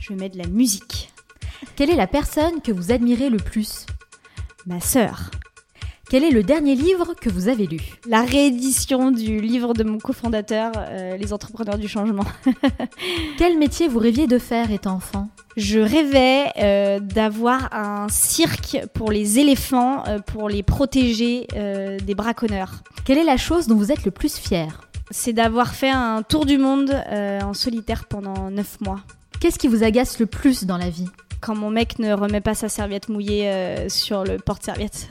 [0.00, 1.12] Je mets de la musique.
[1.76, 3.86] Quelle est la personne que vous admirez le plus?
[4.66, 5.30] Ma sœur.
[6.08, 7.80] Quel est le dernier livre que vous avez lu?
[8.08, 12.24] La réédition du livre de mon cofondateur, euh, Les entrepreneurs du changement.
[13.38, 15.28] Quel métier vous rêviez de faire étant enfant?
[15.56, 22.84] Je rêvais euh, d'avoir un cirque pour les éléphants, euh, pour les protéger des braconneurs.
[23.04, 24.82] Quelle est la chose dont vous êtes le plus fier?
[25.10, 29.00] C'est d'avoir fait un tour du monde en solitaire pendant 9 mois.
[29.40, 31.08] Qu'est-ce qui vous agace le plus dans la vie?
[31.40, 35.08] Quand mon mec ne remet pas sa serviette mouillée euh, sur le porte-serviette.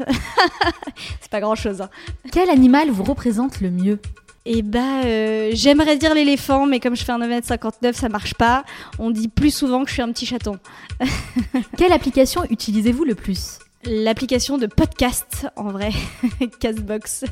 [1.21, 1.82] c'est pas grand-chose.
[1.82, 1.89] Hein.
[2.32, 3.99] Quel animal vous représente le mieux?
[4.47, 8.63] Eh bah, euh, j'aimerais dire l'éléphant, mais comme je fais un 1m59, ça marche pas.
[8.99, 10.59] On dit plus souvent que je suis un petit chaton.
[11.78, 13.59] Quelle application utilisez-vous le plus?
[13.88, 15.92] L'application de podcast, en vrai,
[16.60, 17.24] Castbox.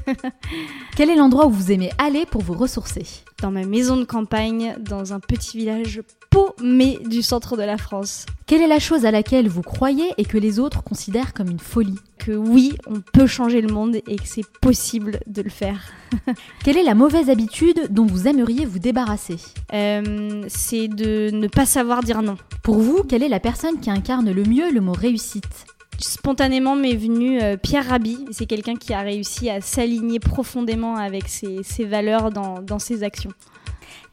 [0.95, 3.05] Quel est l'endroit où vous aimez aller pour vous ressourcer?
[3.41, 8.27] Dans ma maison de campagne, dans un petit village paumé du centre de la France.
[8.45, 11.59] Quelle est la chose à laquelle vous croyez et que les autres considèrent comme une
[11.59, 11.97] folie?
[12.19, 15.91] Que oui, on peut changer le monde et que c'est possible de le faire.
[16.63, 19.37] Quelle est la mauvaise habitude dont vous aimeriez vous débarrasser?
[19.73, 22.37] Euh, C'est de ne pas savoir dire non.
[22.61, 25.65] Pour vous, quelle est la personne qui incarne le mieux le mot réussite?
[25.99, 28.25] Spontanément m'est venu euh, Pierre Rabhi.
[28.31, 33.03] C'est quelqu'un qui a réussi à s'aligner profondément avec ses, ses valeurs dans, dans ses
[33.03, 33.31] actions.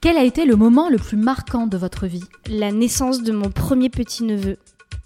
[0.00, 2.24] Quel a été le moment le plus marquant de votre vie?
[2.48, 4.56] La naissance de mon premier petit-neveu.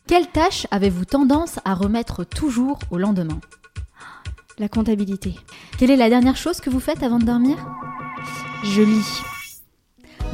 [0.06, 3.40] Quelle tâche avez-vous tendance à remettre toujours au lendemain?
[4.58, 5.34] La comptabilité.
[5.78, 7.56] Quelle est la dernière chose que vous faites avant de dormir?
[8.62, 9.33] Je lis.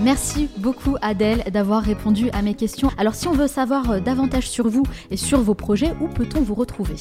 [0.03, 2.91] Merci beaucoup Adèle d'avoir répondu à mes questions.
[2.97, 6.41] Alors si on veut savoir euh, davantage sur vous et sur vos projets, où peut-on
[6.41, 6.97] vous retrouver?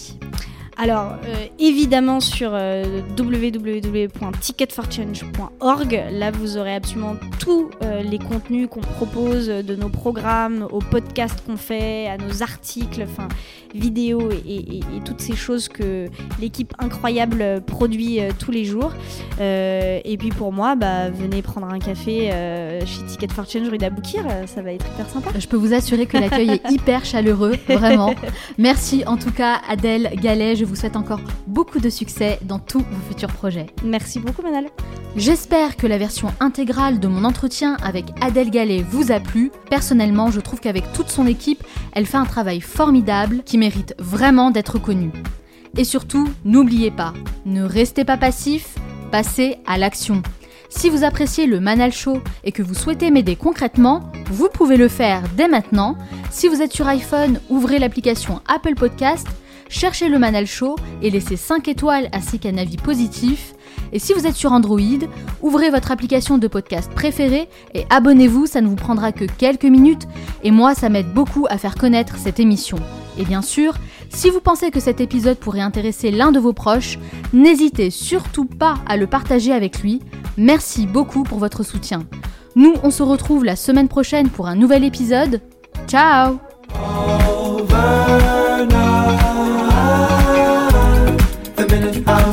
[0.82, 8.80] Alors, euh, évidemment, sur euh, www.ticketforchange.org, là, vous aurez absolument tous euh, les contenus qu'on
[8.80, 13.28] propose de nos programmes, aux podcasts qu'on fait, à nos articles, enfin,
[13.74, 16.07] vidéos et, et, toutes ces choses que
[16.39, 18.93] l'équipe incroyable produit tous les jours.
[19.39, 22.32] et puis pour moi, bah, venez prendre un café
[22.86, 25.32] chez Ticket for Change rue d'Aboukir, ça va être hyper sympa.
[25.38, 28.13] Je peux vous assurer que l'accueil est hyper chaleureux, vraiment.
[28.57, 32.80] Merci en tout cas Adèle Gallet, je vous souhaite encore beaucoup de succès dans tous
[32.80, 33.67] vos futurs projets.
[33.84, 34.65] Merci beaucoup Manal.
[35.15, 39.51] J'espère que la version intégrale de mon entretien avec Adèle Gallet vous a plu.
[39.70, 41.63] Personnellement, je trouve qu'avec toute son équipe,
[41.93, 45.12] elle fait un travail formidable qui mérite vraiment d'être connu.
[45.78, 47.14] Et surtout, n'oubliez pas,
[47.45, 48.76] ne restez pas passif,
[49.12, 50.24] passez à l'action.
[50.70, 54.88] Si vous appréciez le Manal Show et que vous souhaitez m'aider concrètement, vous pouvez le
[54.88, 55.97] faire dès maintenant.
[56.32, 59.28] Si vous êtes sur iPhone, ouvrez l'application Apple Podcast
[59.70, 63.53] cherchez le Manal Show et laissez 5 étoiles ainsi qu'un avis positif.
[63.93, 64.80] Et si vous êtes sur Android,
[65.41, 70.07] ouvrez votre application de podcast préférée et abonnez-vous, ça ne vous prendra que quelques minutes
[70.43, 72.78] et moi ça m'aide beaucoup à faire connaître cette émission.
[73.17, 73.76] Et bien sûr,
[74.09, 76.99] si vous pensez que cet épisode pourrait intéresser l'un de vos proches,
[77.34, 80.01] n'hésitez surtout pas à le partager avec lui.
[80.38, 82.05] Merci beaucoup pour votre soutien.
[82.55, 85.41] Nous, on se retrouve la semaine prochaine pour un nouvel épisode.
[85.88, 86.39] Ciao